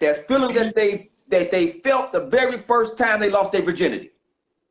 [0.00, 4.10] that feeling that they that they felt the very first time they lost their virginity.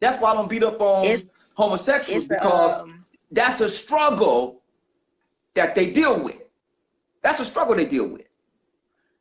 [0.02, 3.03] That's why I don't beat up on It's- homosexuals It's a, because um,
[3.34, 4.64] that's a struggle
[5.56, 6.38] that they deal with.
[7.24, 8.24] That's a struggle they deal with.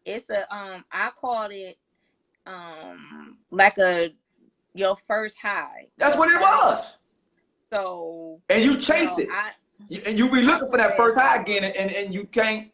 [0.04, 1.78] it's a um I called it
[2.46, 4.14] um like a
[4.74, 5.88] your first high.
[5.98, 6.96] That's what it was.
[7.72, 9.28] So And you you chase know, it.
[9.30, 9.52] I
[9.88, 12.70] You- and you be looking for that first high again, and, and, and you can't,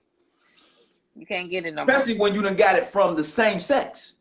[1.17, 1.91] you can't get it no more.
[1.95, 4.15] especially when you done got it from the same sex.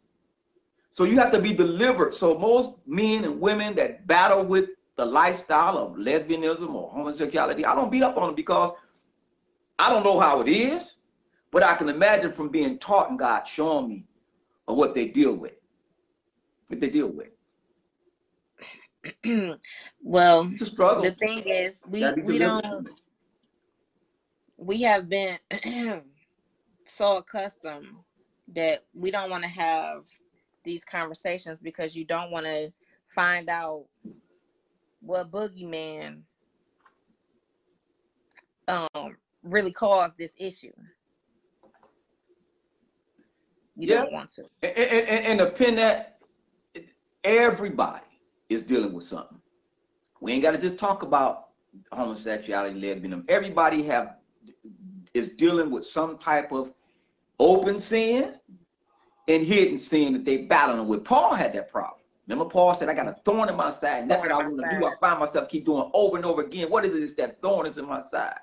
[0.91, 2.13] So you have to be delivered.
[2.13, 7.75] So most men and women that battle with the lifestyle of lesbianism or homosexuality, I
[7.75, 8.71] don't beat up on them because
[9.79, 10.95] I don't know how it is,
[11.51, 14.05] but I can imagine from being taught and God showing me
[14.67, 15.53] of what they deal with.
[16.67, 17.29] What they deal with.
[20.03, 21.03] well, It's a struggle.
[21.03, 22.89] the thing is we we don't
[24.57, 25.37] we have been
[26.85, 27.87] so accustomed
[28.53, 30.05] that we don't want to have
[30.63, 32.73] these conversations because you don't want to
[33.07, 33.85] find out
[35.01, 36.21] what boogeyman
[38.67, 40.71] um really caused this issue.
[43.75, 44.01] You Yeah.
[44.01, 44.43] don't want to.
[44.63, 46.19] And, and, and, and to pin that,
[47.23, 48.05] everybody
[48.49, 49.39] is dealing with something.
[50.19, 51.49] We ain't got to just talk about
[51.91, 53.29] homosexuality, lesbianism.
[53.29, 54.15] Everybody have
[55.13, 56.73] is dealing with some type of
[57.39, 58.35] open sin
[59.27, 61.03] and hidden sin that they battling with.
[61.03, 61.96] Paul had that problem.
[62.27, 64.57] Remember, Paul said, "I got a thorn in my side, and that's what I want
[64.59, 66.69] to do." I find myself keep doing over and over again.
[66.69, 67.03] What is it?
[67.03, 68.39] It's that thorn is in my side.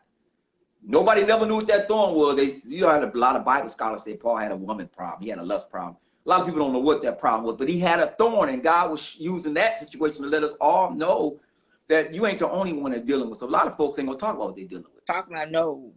[0.83, 2.37] Nobody never knew what that thorn was.
[2.37, 5.23] They, you know, a lot of Bible scholars say Paul had a woman problem.
[5.23, 5.97] He had a lust problem.
[6.27, 8.49] A lot of people don't know what that problem was, but he had a thorn,
[8.49, 11.41] and God was using that situation to let us all know
[11.89, 13.39] that you ain't the only one that's dealing with.
[13.39, 15.05] So a lot of folks ain't gonna talk about what they're dealing with.
[15.05, 15.93] Talking about no.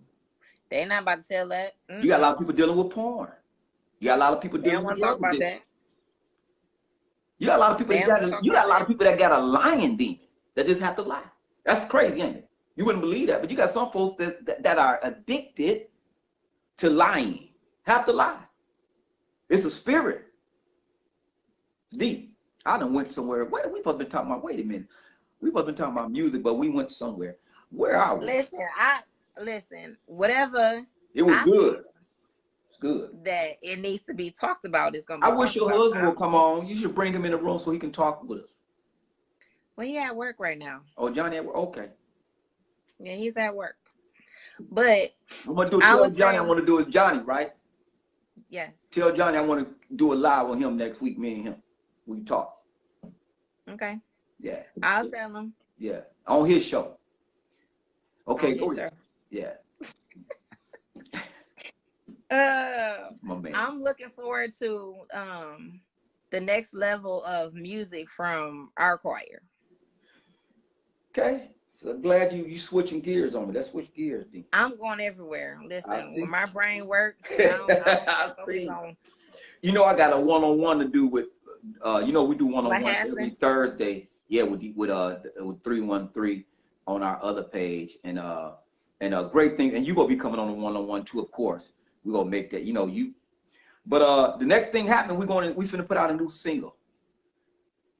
[0.69, 1.73] They not about to tell that.
[1.89, 3.31] You got a lot of people dealing with porn.
[3.99, 5.61] You got a lot of people They dealing with about that.
[7.39, 9.05] You got a lot of people They that got you got a lot of people
[9.05, 10.19] that got a lying demon
[10.55, 11.23] that just have to lie.
[11.65, 12.49] That's crazy, ain't it?
[12.75, 15.87] You wouldn't believe that, but you got some folks that that, that are addicted
[16.77, 17.49] to lying.
[17.83, 18.39] Have to lie.
[19.49, 20.25] It's a spirit.
[21.93, 22.35] Deep.
[22.65, 23.45] I done went somewhere.
[23.45, 24.43] What we supposed to be talking about?
[24.43, 24.87] Wait a minute.
[25.39, 27.37] We supposed to be talking about music, but we went somewhere.
[27.69, 28.25] Where are we?
[28.25, 29.01] Listen, I
[29.39, 29.97] listen.
[30.05, 30.85] Whatever.
[31.13, 31.83] It was I good.
[32.79, 33.09] Good.
[33.23, 34.95] That it needs to be talked about.
[34.95, 35.19] It's gonna.
[35.21, 36.67] Be I wish your husband would come on.
[36.67, 38.49] You should bring him in the room so he can talk with us.
[39.75, 40.81] Well, he at work right now.
[40.97, 41.55] Oh, Johnny, at work.
[41.55, 41.89] okay.
[42.99, 43.75] Yeah, he's at work.
[44.71, 45.11] But
[45.47, 47.51] I'm gonna do I tell Johnny I saying- want to do it Johnny, right?
[48.49, 51.43] yes, Tell Johnny I want to do a live with him next week, me and
[51.43, 51.55] him.
[52.07, 52.57] We talk.
[53.69, 53.99] okay.
[54.39, 54.63] Yeah.
[54.81, 55.53] I'll tell him.
[55.77, 56.01] Yeah.
[56.25, 56.97] On his show.
[58.27, 58.91] Okay, go yes, sir.
[59.29, 59.53] Yeah.
[62.29, 63.09] Uh,
[63.53, 65.79] I'm looking forward to um
[66.31, 69.41] the next level of music from our choir.
[71.11, 71.51] Okay.
[71.69, 73.53] So glad you you switching gears on me.
[73.53, 74.45] Let's switch gears, D.
[74.51, 75.59] I'm going everywhere.
[75.65, 78.97] Listen, when my brain works, I don't, I don't I on-
[79.61, 81.27] You know I got a one-on-one to do with
[81.83, 83.29] uh you know we do one-on-one every?
[83.39, 84.09] Thursday.
[84.27, 86.43] Yeah, with with uh with 313
[86.87, 87.97] on our other page.
[88.03, 88.53] And uh
[88.99, 91.73] and a great thing, and you gonna be coming on a one-on-one too, of course.
[92.07, 93.13] We're gonna make that, you know, you
[93.85, 96.77] but uh the next thing happened, we're gonna we finna put out a new single.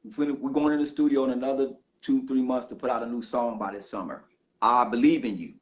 [0.06, 3.04] We finna, we're going in the studio in another two, three months to put out
[3.04, 4.24] a new song by this summer.
[4.62, 5.56] I believe in you.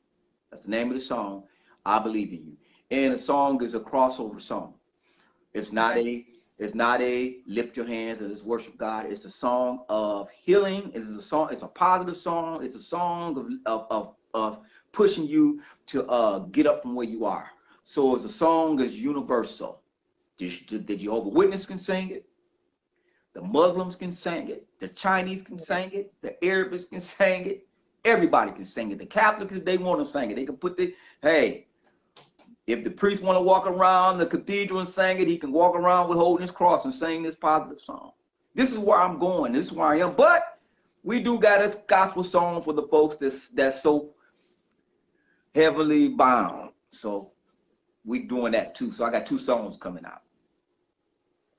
[0.52, 1.46] That's the name of the song.
[1.88, 2.58] I believe in you.
[2.92, 4.76] And the song is a crossover song.
[5.56, 6.24] It's not a
[6.60, 9.08] it's not a lift your hands and it's worship God.
[9.08, 10.92] It's a song of healing.
[10.94, 12.64] It is a song, it's a positive song.
[12.64, 14.60] It's a song of of of, of
[14.92, 17.50] pushing you to uh get up from where you are.
[17.86, 19.80] So it's a song is universal.
[20.38, 22.26] The, the Jehovah Witness can sing it.
[23.34, 24.66] The Muslims can sing it.
[24.80, 26.12] The Chinese can sing it.
[26.22, 27.68] The Arabs can sing it.
[28.04, 28.98] Everybody can sing it.
[28.98, 31.68] The Catholics, if they want to sing it, they can put the hey.
[32.66, 35.76] If the priest want to walk around the cathedral and sing it, he can walk
[35.76, 38.12] around with holding his cross and sing this positive song.
[38.56, 39.54] This is where I'm going.
[39.54, 40.16] This is where I am.
[40.16, 40.58] But
[41.04, 44.16] we do got a gospel song for the folks that's that's so
[45.54, 46.72] heavily bound.
[46.90, 47.32] So
[48.06, 48.92] we doing that too.
[48.92, 50.22] So I got two songs coming out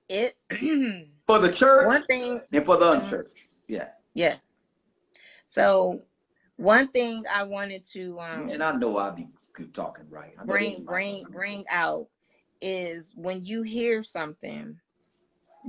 [0.08, 0.36] It
[1.26, 3.00] for the church one thing and for the Mhm.
[3.00, 3.46] unchurched.
[3.68, 3.88] Yeah.
[4.14, 4.46] Yes.
[5.46, 6.02] So
[6.56, 10.32] one thing I wanted to um And I know I'll be keep talking right.
[10.44, 12.08] Bring bring bring out
[12.60, 14.78] is when you hear something,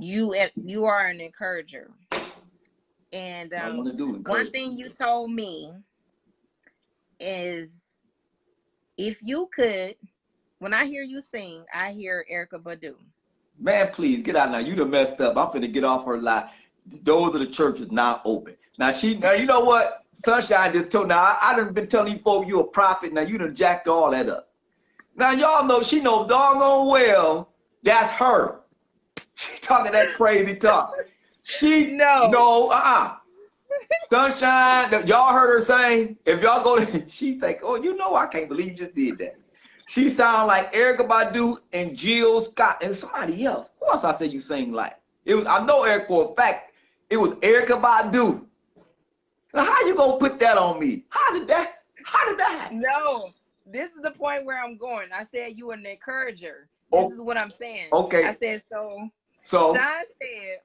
[0.00, 1.90] you you are an encourager.
[3.12, 5.72] And um, want to do one thing you told me
[7.20, 7.82] is
[8.96, 9.96] if you could,
[10.58, 12.94] when I hear you sing, I hear Erykah Badu.
[13.58, 14.58] Man, please get out now.
[14.58, 15.36] You done messed up.
[15.36, 16.48] I'm finna get off her line.
[16.86, 18.56] The doors of the church is not open.
[18.78, 20.04] Now she now you know what?
[20.24, 23.12] Sunshine just told now I, I done been telling you folks you a prophet.
[23.12, 24.50] Now you done jacked all that up.
[25.16, 27.50] Now y'all know she know doggone well
[27.82, 28.60] that's her.
[29.34, 30.94] She talking that crazy talk.
[31.44, 32.28] She No.
[32.28, 33.14] no uh-uh.
[34.10, 38.48] Sunshine, y'all heard her saying, if y'all go, she think, oh, you know, I can't
[38.48, 39.36] believe you just did that.
[39.88, 43.70] She sound like Erykah Badu and Jill Scott and somebody else.
[43.80, 44.94] Who else I said you sing like?
[45.24, 46.72] It was I know Eric for a fact.
[47.08, 48.44] It was Erykah Badu.
[49.54, 51.04] Now how you gonna put that on me?
[51.08, 51.84] How did that?
[52.04, 52.80] How did that happen?
[52.80, 53.30] No,
[53.66, 55.08] this is the point where I'm going.
[55.10, 56.68] I said you were an encourager.
[56.92, 57.10] This Oh.
[57.10, 57.86] is what I'm saying.
[57.90, 58.24] Okay.
[58.24, 59.08] I said so.
[59.44, 60.58] So Sean said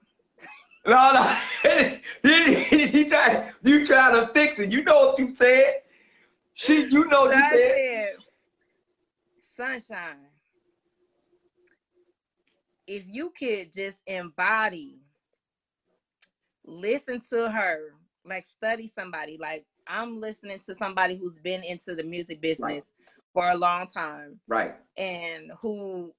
[0.86, 1.38] no, no,
[2.24, 4.70] you, try you try to fix it.
[4.70, 5.76] You know what you said.
[6.56, 7.74] She, you know what you said.
[7.78, 8.10] said,
[9.56, 10.28] Sunshine,
[12.88, 15.00] if you could just embody,
[16.66, 17.94] listen to her,
[18.26, 22.86] like study somebody, like I'm listening to somebody who's been into the music business
[23.34, 24.76] for a long time Right.
[24.98, 26.14] and who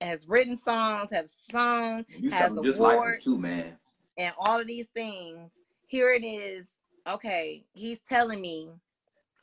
[0.00, 3.76] has written songs, have sung, You Has something like too, man.
[4.18, 5.50] and all of these things.
[5.86, 6.66] Here it is.
[7.08, 8.70] Okay, he's telling me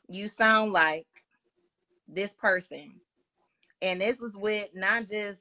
[0.08, 1.06] you sound like
[2.08, 2.92] this person.
[3.82, 5.40] And this was with not just,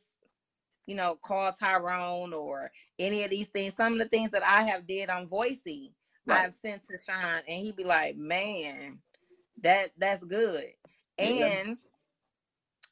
[0.86, 3.76] you know, Carl Tyrone or any of these things.
[3.76, 5.92] Some of the things that I have did on Voicey,
[6.26, 6.46] Right.
[6.46, 9.00] I've sent to Sean, and he'd be like, "Man,
[9.62, 10.66] that that's good."
[11.20, 11.50] Yeah.
[11.50, 11.78] And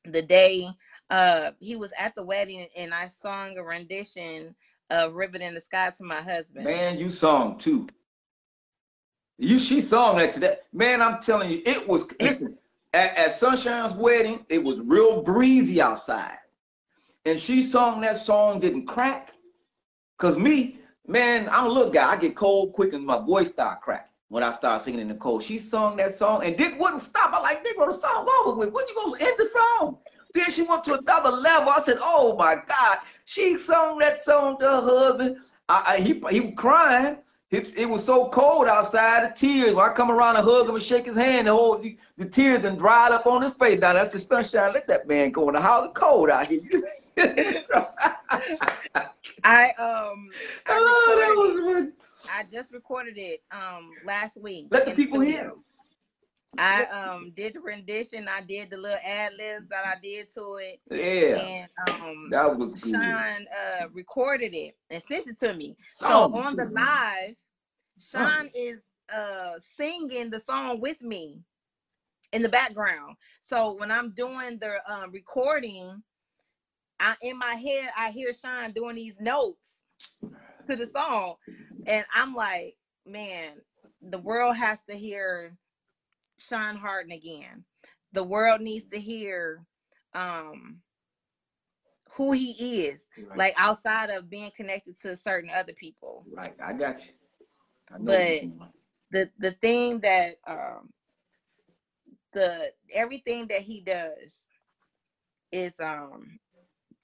[0.06, 0.68] the day
[1.10, 4.56] uh he was at the wedding, and I sung a rendition
[4.90, 6.66] of "Ribbon in the Sky" to my husband.
[6.66, 7.88] Man, you sung too.
[9.38, 10.58] You she sung that today.
[10.74, 12.58] Man, I'm telling you, it was listen,
[12.96, 16.38] at, at Sunshine's wedding, it was real breezy outside.
[17.26, 19.34] And she sung that song didn't crack.
[20.18, 22.14] Cause me, man, I'm a little guy.
[22.14, 25.16] I get cold quick and my voice start cracking when I start singing in the
[25.16, 25.44] cold.
[25.44, 27.34] She sung that song and did wouldn't stop.
[27.34, 28.72] I like, nigga, the song over with.
[28.72, 29.98] When you gonna end the song?
[30.34, 31.70] Then she went to another level.
[31.70, 35.38] I said, "Oh my God!" She sung that song to her husband.
[35.70, 37.18] I, I he he was crying.
[37.52, 39.74] It, it was so cold outside, the tears.
[39.76, 42.26] When I come around and hug him and shake his hand, the whole the, the
[42.26, 43.80] tears then dried up on his face.
[43.80, 44.74] Now that's the sunshine.
[44.74, 45.86] Let that man go in the house.
[45.90, 46.62] It's cold out here.
[49.44, 50.30] I um
[50.66, 51.90] I, oh, was,
[52.30, 54.68] I just recorded it um last week.
[54.72, 55.54] Let the people hear.
[56.58, 58.28] I um did the rendition.
[58.28, 60.80] I did the little ad libs that I did to it.
[60.90, 61.38] Yeah.
[61.40, 62.92] And um that was good.
[62.92, 65.76] Sean uh recorded it and sent it to me.
[65.96, 67.36] So oh, on the live,
[68.00, 68.60] Sean oh.
[68.60, 68.80] is
[69.14, 71.40] uh singing the song with me
[72.34, 73.16] in the background.
[73.50, 76.02] So when I'm doing the um recording,
[77.00, 79.78] I in my head I hear Sean doing these notes
[80.70, 81.36] to the song,
[81.86, 82.76] and I'm like,
[83.06, 83.54] man,
[84.02, 85.56] the world has to hear
[86.38, 87.64] Sean Harden again.
[88.14, 89.66] The world needs to hear
[90.14, 90.78] um
[92.12, 93.38] who he is, right.
[93.38, 96.26] like outside of being connected to certain other people.
[96.34, 97.12] Right, I got you.
[97.94, 98.42] I but
[99.12, 100.90] the the thing that um
[102.34, 104.42] the everything that he does
[105.52, 106.40] is um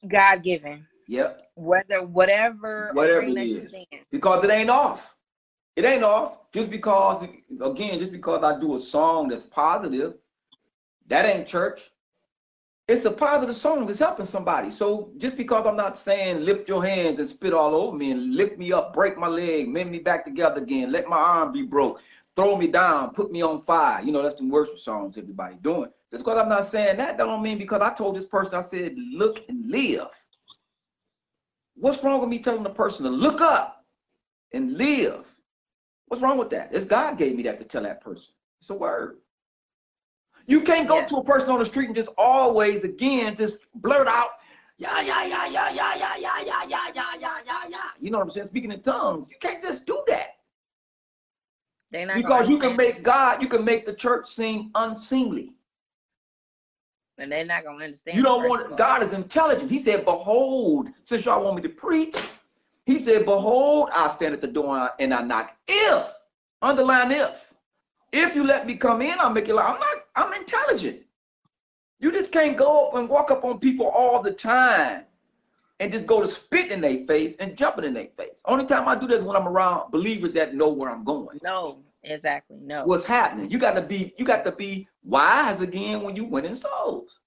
[0.08, 0.86] God given.
[1.08, 1.42] Yep.
[1.56, 3.72] Whether whatever whatever it is,
[4.12, 5.14] because it ain't off.
[5.76, 10.15] It ain't off just because again, just because I do a song that's positive,
[11.07, 11.91] that ain't church.
[12.88, 13.89] It's a positive song.
[13.89, 14.69] It's helping somebody.
[14.69, 18.36] So just because I'm not saying lift your hands and spit all over me and
[18.36, 21.61] lift me up, break my leg, mend me back together again, let my arm be
[21.61, 22.01] broke,
[22.36, 24.03] throw me down, put me on fire.
[24.03, 25.89] You know, that's the worship songs everybody doing.
[26.11, 28.61] Just because I'm not saying that, that don't mean because I told this person, I
[28.61, 30.09] said, look and live.
[31.76, 33.86] What's wrong with me telling the person to look up
[34.53, 35.31] and live?
[36.12, 36.68] What's wrong with that?
[36.74, 38.34] It's God gave me that to tell that person.
[38.59, 39.20] It's a word.
[40.45, 41.05] You can't go yeah.
[41.05, 44.32] to a person on the street and just always again just blurt out,
[44.78, 47.78] yeah, yeah, yeah, yeah, yeah, yeah, yeah, yeah, yeah, yeah, yeah, yeah, yeah.
[47.97, 48.47] You know what I'm saying?
[48.47, 49.30] Speaking in tongues.
[49.30, 50.32] You can't just do that.
[51.91, 55.53] They're not because you can make God, you can make the church seem unseemly
[57.20, 58.18] and they're not gonna understand.
[58.18, 59.72] You don't want God is intelligent.
[59.72, 62.18] He said, "Behold, since y'all want me to preach,
[62.86, 65.56] He said, Behold, I stand at the door and I knock.
[65.68, 66.12] If
[66.62, 67.54] underline if,
[68.12, 69.98] if you let me come in, I'll make you like I'm not.
[70.16, 71.02] I'm intelligent.
[72.00, 75.06] You just can't go up and walk up on people all the time
[75.80, 78.42] and just go to spit in their face and jumping in their face.
[78.46, 81.40] Only time I do this when I'm around believers that know where I'm going.
[81.44, 82.58] No, exactly.
[82.62, 82.86] No.
[82.86, 83.50] What's happening?
[83.50, 84.14] You got to be.
[84.18, 87.20] You got to be wise again when you winning souls.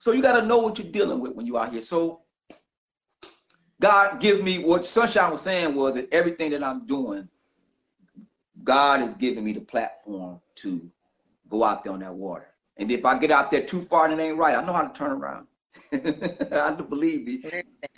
[0.00, 1.80] So you got to know what you're dealing with when you out here.
[1.80, 2.20] So
[3.80, 7.28] God give me what Sunshine was saying was that everything that I'm doing,
[8.64, 10.90] God is giving me the platform to
[11.48, 12.48] go out there on that water.
[12.76, 14.82] And if I get out there too far and it ain't right, I know how
[14.82, 15.46] to turn around.
[15.92, 17.42] I believe me.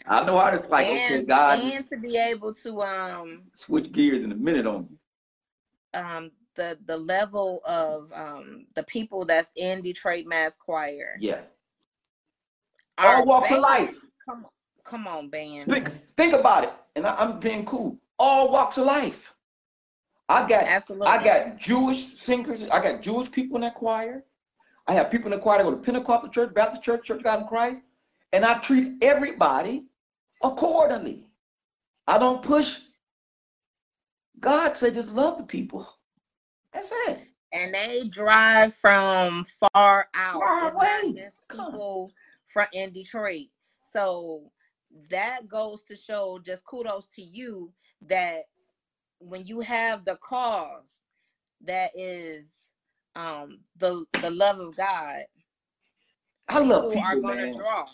[0.06, 3.90] I know how to like and, okay, God and to be able to um switch
[3.92, 6.00] gears in a minute on you.
[6.00, 11.16] Um the the level of um the people that's in Detroit Mass Choir.
[11.20, 11.40] Yeah.
[12.98, 13.96] All walks of life.
[14.28, 14.50] Come on,
[14.84, 15.70] come on, band.
[15.70, 17.98] Think, think about it, and I, am being cool.
[18.18, 19.32] All walks of life.
[20.28, 21.08] I got absolutely.
[21.08, 22.62] I got Jewish singers.
[22.62, 24.24] I got Jewish people in that choir.
[24.86, 27.24] I have people in the choir that go to Pentecostal church, Baptist church, Church of
[27.24, 27.82] God in Christ,
[28.32, 29.84] and I treat everybody
[30.42, 31.26] accordingly.
[32.06, 32.78] I don't push.
[34.38, 35.86] God said just love the people.
[36.72, 37.20] That's it.
[37.52, 40.40] And they drive from far out.
[40.40, 41.14] Far away.
[41.50, 42.12] people
[42.52, 43.46] from in Detroit.
[43.82, 44.50] So
[45.10, 47.72] that goes to show just kudos to you
[48.02, 48.44] that
[49.18, 50.96] when you have the cause
[51.64, 52.52] that is
[53.16, 55.24] um the the love of God.
[56.48, 57.52] I love people, are man.
[57.52, 57.86] Draw.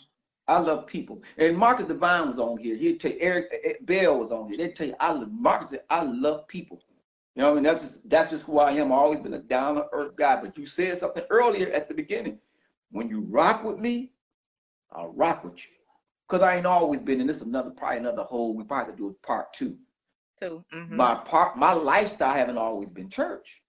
[0.48, 1.22] I love people.
[1.38, 2.76] And Marcus Divine was on here.
[2.76, 4.56] He'd tell Eric eh, eh, Bell was on here.
[4.58, 6.80] They'd tell you I love Marcus said, I love people.
[7.34, 8.86] You know, I mean that's just that's just who I am.
[8.86, 10.40] I've always been a down to earth guy.
[10.40, 12.38] But you said something earlier at the beginning.
[12.92, 14.12] When you rock with me,
[14.92, 15.75] I'll rock with you.
[16.28, 18.54] Cause I ain't always been, and this is another probably another whole.
[18.54, 19.76] We probably do a part two.
[20.38, 20.64] Two.
[20.74, 20.96] Mm-hmm.
[20.96, 23.62] My part, my lifestyle haven't always been church.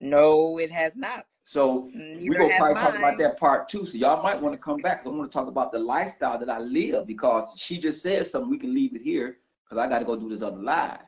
[0.00, 1.24] No, it has not.
[1.44, 2.82] So we're gonna probably mine.
[2.82, 3.86] talk about that part two.
[3.86, 4.98] So y'all might want to come back.
[5.02, 8.26] Cause I want to talk about the lifestyle that I live because she just said
[8.26, 8.50] something.
[8.50, 10.98] We can leave it here because I got to go do this other live.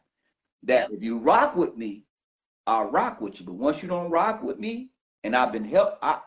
[0.62, 0.90] That yep.
[0.92, 2.04] if you rock with me,
[2.66, 3.46] I'll rock with you.
[3.46, 4.90] But once you don't rock with me,
[5.24, 6.20] and I've been helped, I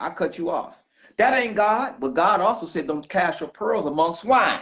[0.00, 0.82] I cut you off.
[1.18, 4.60] That ain't God, but God also said, don't cast your pearls among swine.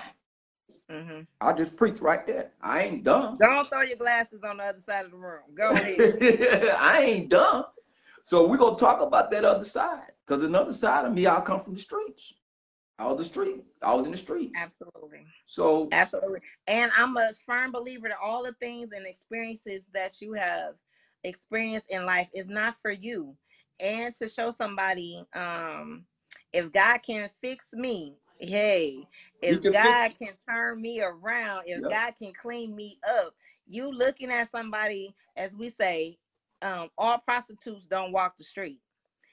[0.91, 1.23] Mm-hmm.
[1.41, 2.53] I just preach right there.
[2.63, 3.39] I ain't dumb.
[3.41, 5.43] Don't throw your glasses on the other side of the room.
[5.55, 6.71] Go ahead.
[6.79, 7.65] I ain't dumb.
[8.23, 10.13] So we're gonna talk about that other side.
[10.27, 12.35] Because another side of me, I come from the streets.
[12.99, 13.65] I was the street.
[13.83, 14.57] I was in the streets.
[14.59, 15.27] Absolutely.
[15.47, 16.41] So absolutely.
[16.69, 20.75] And I'm a firm believer that all the things and experiences that you have
[21.25, 23.35] experienced in life is not for you.
[23.81, 26.05] And to show somebody, um,
[26.55, 29.07] if God can fix me, hey,
[29.43, 31.91] if can God fix- can turn me around, if yep.
[31.91, 33.35] God can clean me up,
[33.67, 36.17] you looking at somebody, as we say,
[36.63, 38.81] um, all prostitutes don't walk the street.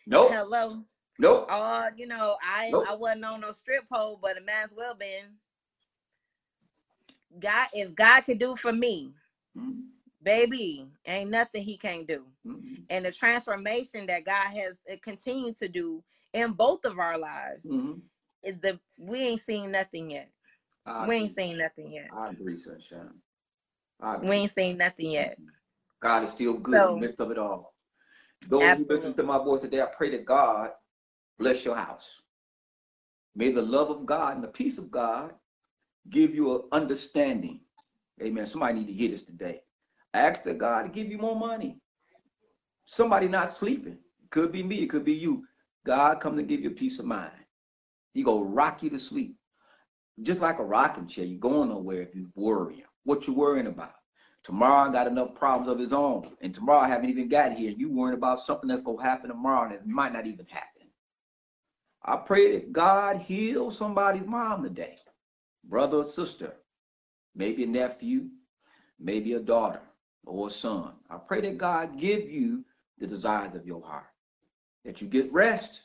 [0.08, 0.24] No.
[0.24, 0.32] Nope.
[0.32, 0.84] Hello.
[1.20, 1.48] Nope.
[1.50, 2.86] Oh, you know, I nope.
[2.90, 5.26] I wasn't on no strip pole, but it might as well been.
[7.40, 9.14] God, if God could do for me,
[9.56, 9.82] mm-hmm.
[10.24, 12.26] baby, ain't nothing He can't do.
[12.48, 12.82] Mm-hmm.
[12.90, 16.04] And the transformation that God has uh, continued to do
[16.34, 18.00] in both of our lives, mm-hmm.
[18.44, 20.30] the we ain't seen nothing yet.
[20.86, 21.18] I we agree.
[21.18, 22.08] ain't seen nothing yet.
[22.16, 23.14] I agree, sunshine.
[24.02, 24.30] I agree.
[24.30, 25.38] We ain't seen nothing yet.
[26.02, 27.74] God is still good so, in the midst of it all.
[28.50, 28.96] Those absolutely.
[28.96, 30.72] who listen to my voice today, I pray that God
[31.38, 32.10] bless your house.
[33.36, 35.34] May the love of God and the peace of God
[36.10, 37.62] give you an understanding.
[38.22, 38.46] Amen.
[38.46, 39.62] Somebody need to hear this today.
[40.14, 41.78] Ask that God to give you more money.
[42.86, 43.98] Somebody not sleeping.
[44.32, 45.46] Could be me, it could be you.
[45.86, 47.32] God come to give you peace of mind.
[48.14, 49.36] He go rock you to sleep.
[50.22, 52.84] Just like a rocking chair, you're going nowhere if you're worrying.
[53.04, 53.94] What you worrying about?
[54.44, 56.36] Tomorrow I got enough problems of his own.
[56.42, 57.72] And tomorrow I haven't even got here.
[57.72, 60.68] You worrying about something that's gonna happen tomorrow and it might not even happen.
[62.04, 64.98] I pray that God heal somebody's mom today,
[65.64, 66.56] brother or sister,
[67.36, 68.28] maybe a nephew,
[69.00, 69.82] maybe a daughter
[70.26, 70.94] or a son.
[71.10, 72.66] I pray that God give you
[72.98, 74.11] the desires of your heart,
[74.86, 75.82] that you get rest,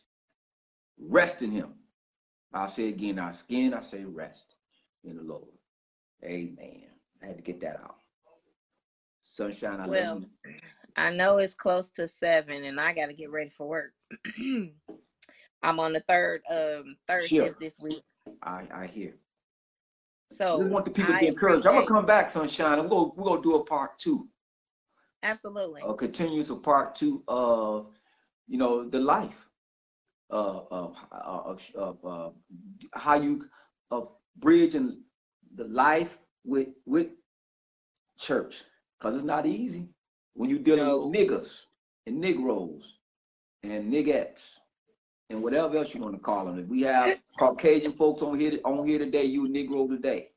[0.99, 1.75] rest in Him.
[2.53, 4.55] I'll say again, our skin, I say rest
[5.05, 5.43] in the Lord.
[6.25, 6.85] Amen.
[7.23, 7.97] I had to get that out.
[9.25, 10.55] Sunshine, I well, love you.
[10.97, 13.93] I know it's close to seven, and I got to get ready for work.
[15.63, 17.47] I'm on the third um third sure.
[17.47, 18.03] shift this week.
[18.43, 19.15] I I hear.
[20.33, 21.67] So we want the people to be encouraged.
[21.67, 22.79] I'm gonna come back, sunshine.
[22.83, 24.29] We're gonna we're gonna do a part two.
[25.23, 25.83] Absolutely.
[25.85, 27.89] A continuous a part two of
[28.49, 29.49] you know the life
[30.31, 32.31] uh, of of, of uh,
[32.93, 33.47] how you
[33.91, 35.03] of bridging
[35.55, 37.09] the life with with
[38.19, 38.65] church
[38.99, 39.89] because it's not easy
[40.35, 41.07] when you're dealing no.
[41.07, 41.61] with niggas
[42.07, 42.95] and negroes
[43.63, 44.43] and niggettes
[45.31, 46.59] and whatever else you want to call them.
[46.59, 50.31] If we have Caucasian folks on here on here today, you Negro today.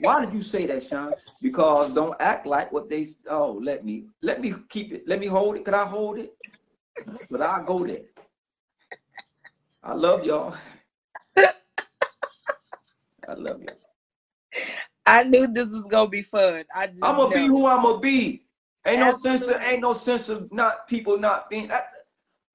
[0.00, 1.12] Why did you say that, Sean?
[1.42, 3.06] Because don't act like what they.
[3.28, 5.04] Oh, let me let me keep it.
[5.06, 5.64] Let me hold it.
[5.64, 6.32] Could I hold it?
[7.30, 8.02] But I'll go there.
[9.82, 10.54] I love y'all.
[13.28, 13.76] I love y'all.
[15.06, 16.64] I knew this was gonna be fun.
[16.74, 17.42] I just I'm gonna know.
[17.42, 18.44] be who I'm gonna be.
[18.86, 19.40] Ain't Absolutely.
[19.40, 21.68] no sense of ain't no sense of not people not being.
[21.68, 21.90] That,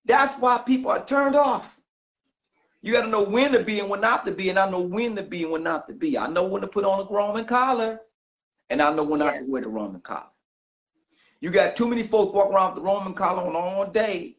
[0.05, 1.79] that's why people are turned off.
[2.81, 4.81] You got to know when to be and when not to be, and I know
[4.81, 6.17] when to be and when not to be.
[6.17, 8.01] I know when to put on a Roman collar,
[8.69, 9.39] and I know when yes.
[9.39, 10.32] not to wear the Roman collar.
[11.43, 14.37] You got too many folks walking around with the Roman collar on all day,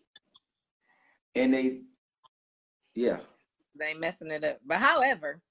[1.35, 1.83] and they,
[2.95, 3.19] yeah,
[3.79, 4.59] they messing it up.
[4.65, 5.43] But however,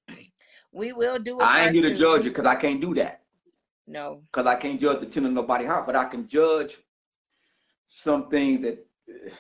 [0.72, 1.40] we will do.
[1.40, 3.22] I ain't here to judge you because I can't do that.
[3.86, 6.80] No, because I can't judge the ten of nobody heart, but I can judge
[7.88, 8.84] some things that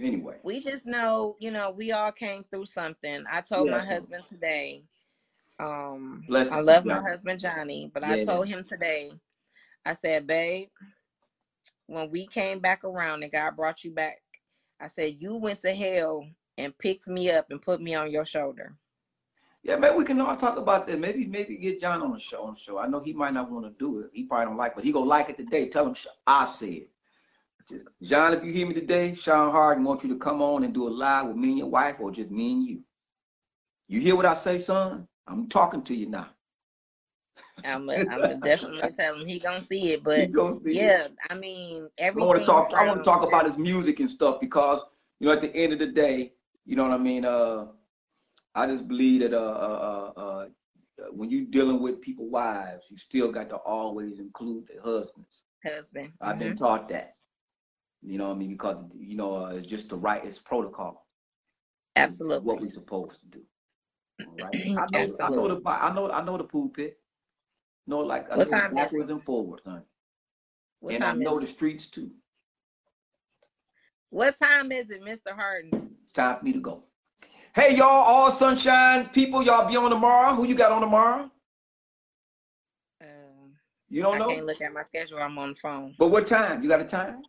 [0.00, 0.36] Anyway.
[0.44, 3.24] We just know, you know, we all came through something.
[3.30, 4.84] I told my husband today,
[5.60, 8.12] um, Bless I love my husband Johnny, but yeah.
[8.12, 9.10] I told him today,
[9.88, 10.68] I said, babe,
[11.86, 14.18] when we came back around and God brought you back,
[14.78, 16.26] I said, you went to hell
[16.58, 18.74] and picked me up and put me on your shoulder.
[19.62, 20.98] Yeah, maybe we can all talk about that.
[20.98, 22.42] Maybe, maybe get John on the show.
[22.42, 22.76] On the show.
[22.76, 24.10] I know he might not want to do it.
[24.12, 25.70] He probably don't like, it, but he gonna like it today.
[25.70, 26.82] Tell him I said.
[28.02, 30.86] John, if you hear me today, Sean Harden wants you to come on and do
[30.86, 32.80] a live with me and your wife or just me and you.
[33.86, 35.08] You hear what I say, son?
[35.26, 36.28] I'm talking to you now.
[37.64, 41.12] I'm gonna definitely tell him he gonna see it, but see yeah, it.
[41.30, 42.24] I mean everything.
[42.24, 42.72] I want to talk.
[42.74, 44.80] I want to talk about his music and stuff because
[45.20, 46.32] you know at the end of the day,
[46.66, 47.24] you know what I mean.
[47.24, 47.66] Uh,
[48.54, 50.46] I just believe that uh, uh, uh, uh
[51.12, 55.42] when you're dealing with people wives, you still got to always include the husbands.
[55.64, 56.12] Husband.
[56.20, 56.40] I've mm-hmm.
[56.40, 57.14] been taught that.
[58.02, 58.50] You know what I mean?
[58.50, 60.24] Because you know uh, it's just the right.
[60.24, 61.06] It's protocol.
[61.96, 62.46] Absolutely.
[62.46, 63.42] What we're supposed to do.
[64.40, 64.54] Right.
[64.54, 64.98] I know.
[64.98, 65.20] Absolutely.
[65.20, 65.70] I know the.
[65.70, 66.10] I know.
[66.10, 66.98] I know the pulpit.
[67.88, 69.80] No, like I what know backwards and forwards, honey.
[70.80, 72.10] What and I know the streets too.
[74.10, 75.34] What time is it, Mr.
[75.34, 75.96] Harden?
[76.04, 76.84] It's time for me to go.
[77.54, 80.34] Hey, y'all, all sunshine people, y'all be on tomorrow.
[80.34, 81.30] Who you got on tomorrow?
[83.00, 83.54] Um,
[83.88, 84.30] you don't I know?
[84.30, 85.18] I can't look at my schedule.
[85.18, 85.94] I'm on the phone.
[85.98, 86.62] But what time?
[86.62, 87.22] You got a time?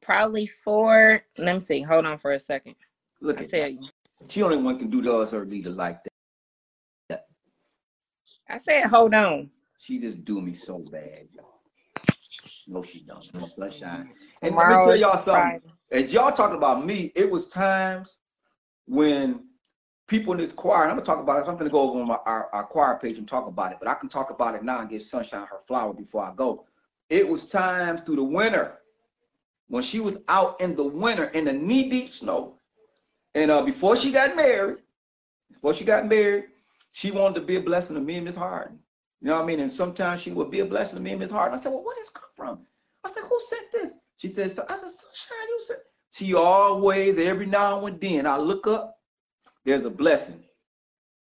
[0.00, 1.22] Probably four.
[1.38, 1.80] Let me see.
[1.80, 2.74] Hold on for a second.
[3.20, 3.72] Look I at tell that.
[3.72, 3.88] you.
[4.28, 6.11] She only one can do us her leader like that.
[8.52, 9.50] I said, hold on.
[9.78, 11.60] She just do me so bad, y'all.
[12.68, 13.34] No, she don't.
[13.34, 14.10] No sunshine.
[14.42, 15.32] And let me tell y'all something.
[15.32, 15.60] Friday.
[15.90, 18.16] As y'all talking about me, it was times
[18.86, 19.46] when
[20.06, 21.48] people in this choir, and I'm gonna talk about it.
[21.48, 23.88] I'm gonna go over on my, our, our choir page and talk about it, but
[23.88, 26.66] I can talk about it now and give Sunshine her flower before I go.
[27.08, 28.80] It was times through the winter
[29.68, 32.58] when she was out in the winter in the knee deep snow.
[33.34, 34.78] And uh, before she got married,
[35.50, 36.44] before she got married,
[36.92, 38.78] she wanted to be a blessing to me and Miss Harden.
[39.20, 39.60] You know what I mean?
[39.60, 41.58] And sometimes she would be a blessing to me and Miss Harden.
[41.58, 42.60] I said, Well, where did this come from?
[43.04, 43.92] I said, Who sent this?
[44.16, 45.80] She said, so I said, Sunshine, you sent.
[46.12, 48.98] She always, every now and then, I look up,
[49.64, 50.44] there's a blessing.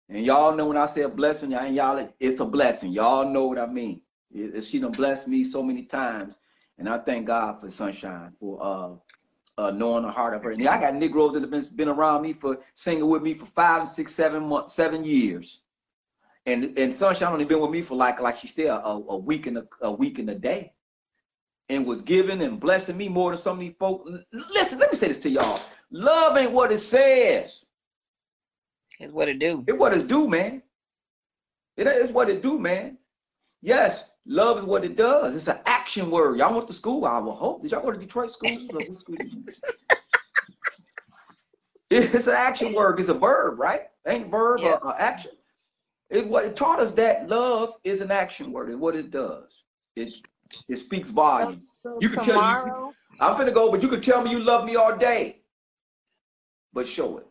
[0.09, 2.93] And y'all know when I say a blessing, y'all, y'all it's a blessing.
[2.93, 4.03] Y'all know what I mean.
[4.31, 6.39] It- it- she done blessed me so many times.
[6.79, 8.91] And I thank God for Sunshine, for uh,
[9.59, 10.51] uh, knowing the heart of her.
[10.51, 13.47] And I got Negroes that have been, been around me for singing with me for
[13.47, 15.61] five, six, seven months, seven years.
[16.47, 19.47] And and Sunshine only been with me for like like she said a, a week
[19.47, 20.75] and a, a week and a day,
[21.71, 24.07] and was giving and blessing me more than some of these folk.
[24.31, 27.65] Listen, let me say this to y'all: love ain't what it says.
[29.01, 29.65] It's what it do.
[29.67, 30.63] It's what it do, man.
[31.79, 32.99] It is what it do, man.
[33.63, 35.35] Yes, love is what it does.
[35.35, 36.39] It's an action word.
[36.39, 37.05] Y'all went to school.
[37.05, 37.61] I will hope.
[37.63, 38.67] Did y'all go to Detroit school?
[38.73, 39.45] Or what school did you-
[41.91, 42.99] it's an action word.
[42.99, 43.91] It's a verb, right?
[44.07, 44.73] Ain't verb Yeah.
[44.73, 45.33] or, or action.
[46.09, 48.71] It's what it taught us that love is an action word.
[48.71, 49.65] It's what it does.
[49.95, 50.11] It
[50.69, 51.69] it speaks volume.
[51.83, 54.65] So You can tell you- I'm finna go, but you can tell me you love
[54.65, 55.43] me all day,
[56.73, 57.27] but show it.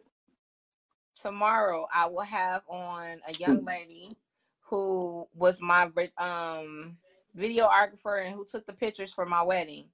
[1.15, 4.15] tomorrow I will have on a young lady
[4.61, 6.97] who was my um
[7.37, 9.85] videographer and who took the pictures for my wedding.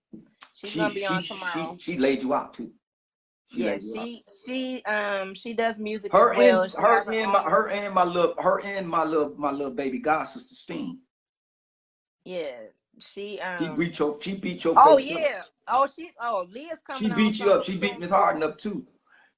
[0.54, 1.76] She's gonna be on she, tomorrow.
[1.80, 2.72] She, she laid you out too.
[3.48, 6.64] She yeah, she she um she does music her as well.
[6.64, 9.74] and her her and my her and my little her and my little my little
[9.74, 11.00] baby god sister Steen.
[12.26, 12.52] yeah,
[13.00, 15.22] she um She beat your she beat your oh face up.
[15.22, 17.64] yeah oh she oh Leah's coming She on beat you up.
[17.64, 18.00] She beat.
[18.00, 18.86] Miss Harden up too.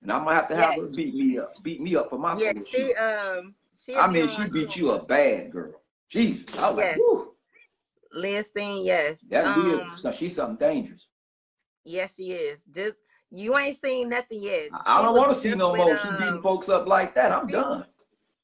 [0.01, 0.89] And I'm gonna have to have Yes.
[0.89, 1.61] her beat me up.
[1.63, 5.03] Beat me up for my Yeah, she um she I mean, she beat you a
[5.03, 5.73] bad, girl.
[6.13, 6.57] Jeez.
[6.57, 6.95] I was like, Yes.
[6.95, 7.33] whew,
[8.13, 9.21] Leah Steen, yes.
[9.29, 9.87] that um, weird.
[9.99, 11.07] So she's something dangerous.
[11.83, 12.65] Yes, she is.
[12.65, 12.95] Just
[13.31, 14.69] you ain't seen nothing yet.
[14.73, 15.97] I- I don't want to see no with, more.
[15.97, 17.31] She beating um, folks up like that.
[17.31, 17.85] I'm she- done.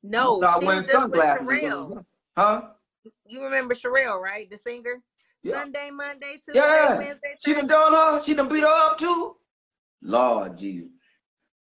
[0.04, 2.06] No, she was just with Sherelle.
[2.38, 2.62] Huh?
[3.26, 4.50] You remember Sherelle, right?
[4.50, 5.02] The singer.
[5.44, 5.62] Yeah.
[5.62, 6.98] Sunday, Monday, Tuesday, Yeah.
[6.98, 7.74] Wednesday, She done Thursday.
[7.74, 8.24] done her.
[8.24, 9.36] She done beat her up too.
[10.02, 10.90] Lord Jesus.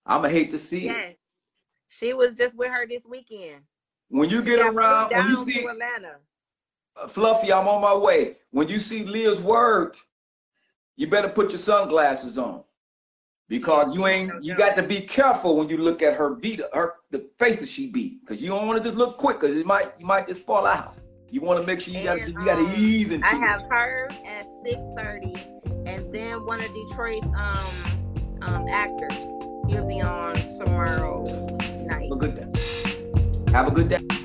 [0.07, 1.19] I'ma hate to see it.
[1.89, 3.63] She was just with her this weekend.
[4.09, 6.19] When you She get around, when you see Atlanta.
[6.97, 8.37] Uh, Fluffy, I'm on my way.
[8.51, 9.97] When you see Leah's work,
[10.97, 12.63] you better put your sunglasses on.
[13.47, 16.95] Because you ain't you got to be careful when you look at her beat her
[17.11, 18.21] the faces she beat.
[18.21, 20.67] Because you don't want to just look quick because it might you might just fall
[20.67, 20.97] out.
[21.31, 23.41] You want to make sure you got you got to um, ease into I it.
[23.41, 25.35] have her at six thirty,
[25.85, 29.19] and then one of Detroit's um um actors.
[29.69, 30.35] He'll be on
[30.65, 31.25] tomorrow
[31.87, 32.09] night.
[32.09, 33.53] Have a good day.
[33.53, 34.24] Have a good day.